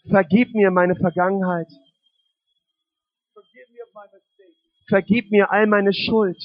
[0.09, 1.69] Vergib mir meine Vergangenheit.
[3.35, 4.57] Forgive me of my mistakes.
[4.91, 6.37] Vergib mir all meine Schuld.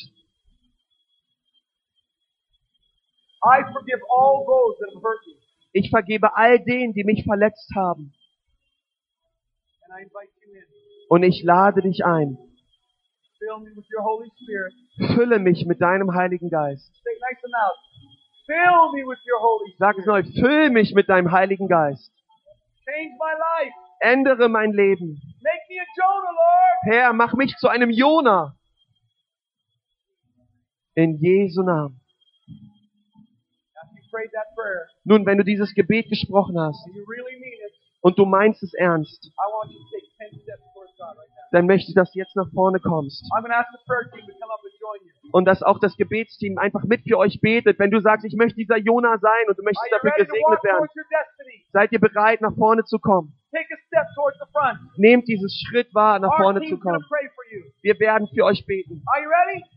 [5.73, 8.13] Ich vergebe all denen, die mich verletzt haben.
[11.09, 12.37] Und ich lade dich ein.
[15.15, 16.91] Fülle mich mit deinem Heiligen Geist.
[19.77, 22.11] Sag es neu, füll mich mit deinem Heiligen Geist.
[23.99, 25.21] Ändere mein Leben.
[25.41, 26.95] Make me a Jonah, Lord.
[26.95, 28.55] Herr, mach mich zu einem Jona.
[30.95, 31.99] In Jesu Namen.
[35.03, 36.87] Nun, wenn du dieses Gebet gesprochen hast
[38.01, 39.29] und du meinst es ernst,
[41.51, 43.23] Dann möchte ich, dass du jetzt nach vorne kommst.
[45.31, 47.79] Und dass auch das Gebetsteam einfach mit für euch betet.
[47.79, 50.87] Wenn du sagst, ich möchte dieser Jona sein und du möchtest dafür gesegnet werden,
[51.71, 53.37] seid ihr bereit, nach vorne zu kommen.
[54.97, 57.03] Nehmt dieses Schritt wahr, nach vorne zu kommen.
[57.81, 59.03] Wir werden für euch beten.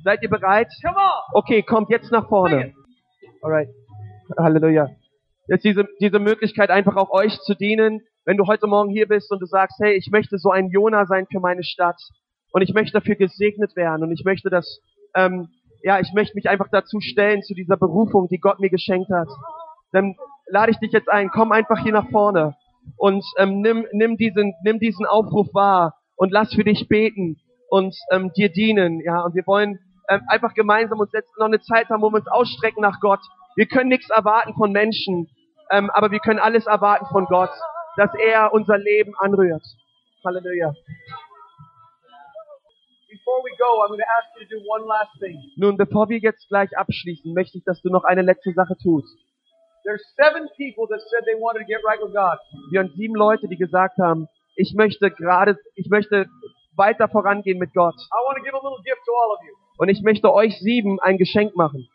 [0.02, 0.72] Seid ihr bereit?
[1.32, 2.74] Okay, kommt jetzt nach vorne.
[3.42, 3.68] Alright.
[4.36, 4.88] Halleluja.
[5.46, 9.32] Jetzt diese, diese Möglichkeit einfach auch euch zu dienen, wenn du heute Morgen hier bist
[9.32, 11.98] und du sagst, hey, ich möchte so ein Jona sein für meine Stadt
[12.52, 14.82] und ich möchte dafür gesegnet werden und ich möchte das,
[15.14, 15.48] ähm,
[15.82, 19.28] ja, ich möchte mich einfach dazu stellen zu dieser Berufung, die Gott mir geschenkt hat.
[19.92, 20.14] Dann
[20.46, 22.54] lade ich dich jetzt ein, komm einfach hier nach vorne
[22.98, 27.38] und ähm, nimm, nimm, diesen, nimm diesen Aufruf wahr und lass für dich beten
[27.70, 29.00] und ähm, dir dienen.
[29.00, 29.78] Ja, und wir wollen
[30.10, 33.20] ähm, einfach gemeinsam uns jetzt noch eine Zeit haben, wo wir uns ausstrecken nach Gott.
[33.56, 35.30] Wir können nichts erwarten von Menschen,
[35.70, 37.52] ähm, aber wir können alles erwarten von Gott,
[37.98, 39.64] dass er unser Leben anrührt.
[40.24, 40.72] Halleluja.
[45.56, 49.18] Nun, bevor wir jetzt gleich abschließen, möchte ich, dass du noch eine letzte Sache tust.
[49.84, 52.38] There's seven people that said they wanted to get right with God.
[52.70, 56.26] Wir haben sieben Leute, die gesagt haben, ich möchte gerade, ich möchte
[56.76, 57.94] weiter vorangehen mit Gott.
[57.94, 59.54] I want to give a little gift to all of you.
[59.78, 61.88] Und ich möchte euch sieben ein Geschenk machen.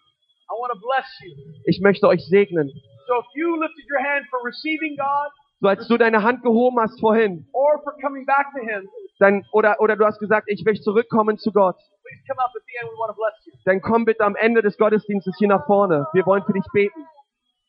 [0.50, 1.36] I want to bless you.
[1.66, 2.70] Ich möchte euch segnen.
[3.08, 5.30] So if you lifted your hand for receiving God
[5.68, 9.80] als du deine Hand gehoben hast vorhin, or for coming back to Him, dann, oder,
[9.80, 12.92] oder du hast gesagt, ich möchte zurückkommen zu Gott, please come up at the end.
[12.92, 13.54] We want to bless you.
[13.66, 16.08] dann komm bitte am Ende des Gottesdienstes hier nach vorne.
[16.14, 17.08] Wir wollen für dich beten.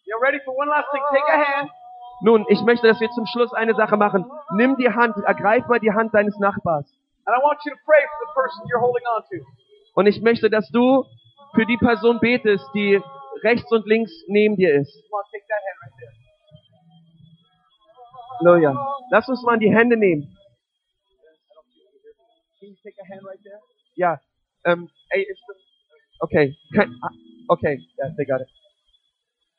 [0.04, 1.02] You ready for one last thing?
[1.10, 1.70] Take a hand.
[2.22, 4.24] Nun, ich möchte, dass wir zum Schluss eine Sache machen.
[4.54, 6.86] Nimm die Hand, ergreif mal die Hand deines Nachbars.
[7.26, 9.44] And I want you to pray for the person you're holding on to.
[9.94, 11.04] Und ich möchte, dass du
[11.54, 13.00] für die Person betest, die
[13.42, 14.92] rechts und links neben dir ist.
[18.40, 18.74] Halleluja.
[19.10, 20.36] Lass uns mal die Hände nehmen.
[23.96, 24.20] Ja,
[24.64, 25.56] ähm, ey, ist das,
[26.20, 26.56] okay,
[27.02, 27.10] ah,
[27.48, 28.48] okay, ja, they got it.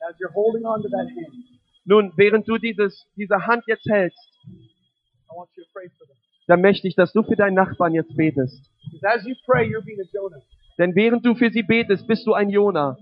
[0.01, 1.45] As you're holding on to that hand,
[1.85, 6.17] Nun, während du dieses, diese Hand jetzt hältst, I want you to pray for them.
[6.47, 8.59] dann möchte ich, dass du für deinen Nachbarn jetzt betest.
[8.91, 10.41] Because as you pray, you're being a Jonah.
[10.77, 12.97] Denn während du für sie betest, bist du ein Jona.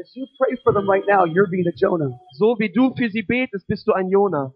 [0.00, 2.18] As you pray for them right now, you're being a Jonah.
[2.38, 4.50] So wie du für sie betest, bist du ein Jona.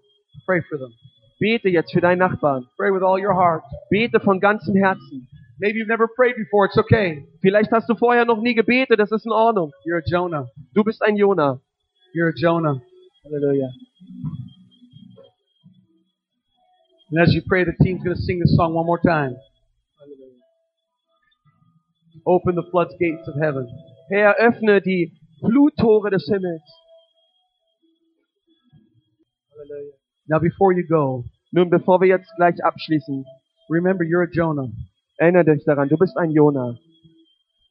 [0.46, 0.94] Pray for them.
[1.38, 2.66] Bete jetzt für deinen Nachbarn.
[2.78, 3.62] Pray with all your heart.
[3.90, 5.28] Bete von ganzem Herzen.
[5.60, 6.64] Maybe you've never prayed before.
[6.64, 7.26] It's okay.
[7.42, 9.70] Vielleicht hast du vorher noch nie gebetet, das ist in Ordnung.
[9.84, 10.48] You're a Jonah.
[10.72, 11.60] Du bist ein Jona.
[12.14, 12.80] You're a Jonah.
[13.24, 13.70] Hallelujah.
[17.10, 19.36] And as you pray, the team's going to sing this song one more time.
[19.98, 20.40] Hallelujah.
[22.26, 23.68] Open the floodgates of heaven.
[24.10, 25.12] Herr, öffne die
[25.44, 26.62] Fluttore des Himmels.
[29.52, 29.92] Halleluja.
[30.28, 33.24] Now, before you go, Nun, bevor wir jetzt gleich abschließen,
[33.70, 34.68] remember you're a Jonah.
[35.18, 36.76] erinnere dich daran, du bist ein Jona.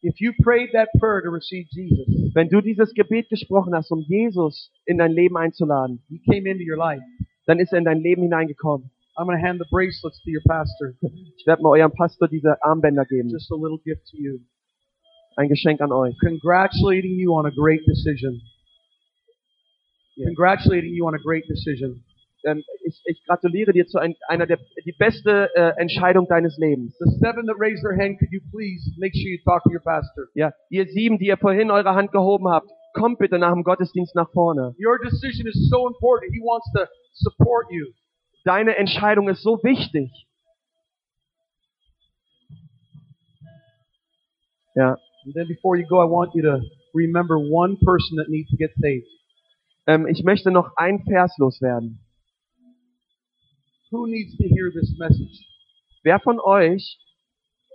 [0.01, 3.99] If you prayed that prayer to receive Jesus, Wenn du dieses Gebet gesprochen hast, um
[4.07, 7.03] Jesus in dein Leben einzuladen, He came into your life.
[7.45, 8.89] dann ist er in dein Leben hineingekommen.
[9.17, 10.93] I'm going to hand the bracelets to your pastor.
[11.37, 13.29] Ich werde mal eurem Pastor diese Armbänder geben.
[13.29, 14.39] Just a little gift to you.
[15.35, 16.15] Ein Geschenk an euch.
[16.19, 18.41] Congratulating you on a great decision.
[20.15, 20.27] Yeah.
[20.27, 22.03] Congratulating you on a great decision.
[22.45, 26.93] Ähm, ich, ich gratuliere dir zu ein, einer der die beste äh, Entscheidung deines Lebens.
[26.99, 29.81] The seven that raised their hand, could you please make sure you talk to your
[29.81, 30.26] pastor?
[30.35, 34.14] Ja, ihr sieben, die ihr vorhin eure Hand gehoben habt, kommt bitte nach dem Gottesdienst
[34.14, 34.76] nach vorne.
[34.77, 36.31] Your decision is so important.
[36.34, 37.88] He wants to support you.
[38.43, 40.11] Deine Entscheidung ist so wichtig.
[44.76, 46.61] Ja, And then before you go, I want you to
[46.93, 49.07] remember one person that needs to get saved.
[49.87, 51.99] ähm, ich möchte noch ein Vers loswerden.
[53.91, 55.45] Who needs to hear this message?
[56.03, 56.97] Wer von euch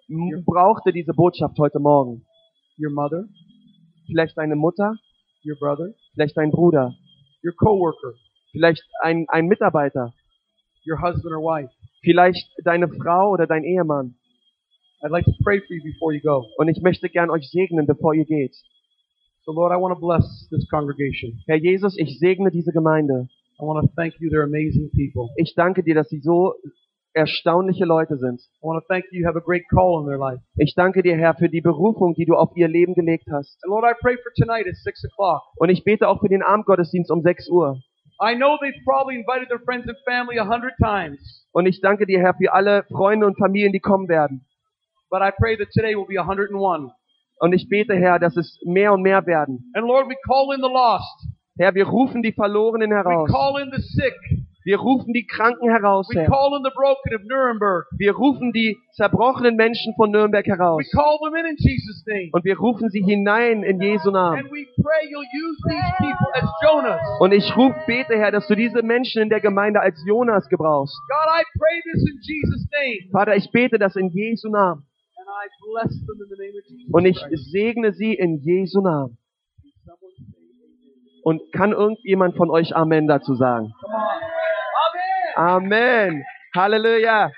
[0.09, 2.25] m- brauchte diese Botschaft heute Morgen?
[2.79, 3.25] Your mother,
[4.07, 4.95] Vielleicht deine Mutter,
[5.45, 6.95] your brother, vielleicht dein Bruder,
[7.45, 8.15] your coworker,
[8.53, 10.15] vielleicht ein, ein Mitarbeiter,
[10.89, 11.71] your husband or wife.
[12.03, 14.15] vielleicht deine Frau oder dein Ehemann.
[15.03, 16.47] I'd like to pray for you before you go.
[16.57, 18.55] Und ich möchte gern euch segnen, bevor ihr geht.
[19.45, 21.41] So Lord, I want to bless this congregation.
[21.47, 23.29] Herr Jesus, ich segne diese Gemeinde.
[23.61, 24.29] I want to thank you.
[24.29, 25.31] They're amazing people.
[25.37, 26.55] Ich danke dir, dass sie so
[27.15, 28.41] erstaunliche Leute sind.
[28.41, 29.21] I want to thank you.
[29.21, 30.43] You have a great call in their life.
[30.57, 33.59] Ich danke dir, Herr, für die Berufung, die du auf ihr Leben gelegt hast.
[33.63, 35.43] And Lord, I pray for tonight at six o'clock.
[35.57, 37.81] Und ich bete auch für den Abendgottesdienst um 6 Uhr.
[38.21, 42.05] I know they've probably invited their friends and family a hundred times, Und ich danke
[42.05, 44.45] dir, Herr, für alle Freunde und Familien, die kommen werden.
[45.11, 46.91] But I pray that today will be a hundred and one.
[47.41, 49.71] Und ich bete, Herr, dass es mehr und mehr werden.
[49.75, 51.29] And Lord, we call in the lost.
[51.59, 53.31] Herr, wir rufen die Verlorenen We heraus.
[53.31, 54.15] call in the sick.
[54.65, 56.27] Wir rufen die Kranken heraus, We Herr.
[56.29, 57.87] call in the broken of Nuremberg.
[57.97, 60.83] Wir rufen die zerbrochenen Menschen von Nürnberg We heraus.
[60.93, 62.29] call them in in Jesus' name.
[62.33, 64.41] Und wir rufen sie hinein in Jesu Namen.
[64.41, 67.01] And we pray you'll use these people as Jonas.
[67.21, 70.95] Und ich rufe, bete, Herr, dass du diese Menschen in der Gemeinde als Jonas gebrauchst.
[71.09, 73.11] God, I pray this in Jesus' name.
[73.13, 74.83] Vater, ich bete das in Jesu Namen.
[76.93, 77.19] Und ich
[77.53, 79.19] segne sie in Jesu Namen.
[81.23, 83.73] Und kann irgendjemand von euch Amen dazu sagen?
[85.35, 86.25] Amen.
[86.55, 87.31] Halleluja.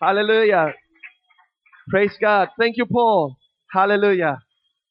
[0.00, 0.74] Halleluja.
[1.90, 2.48] Praise God.
[2.58, 3.36] Thank you, Paul.
[3.72, 4.38] Halleluja.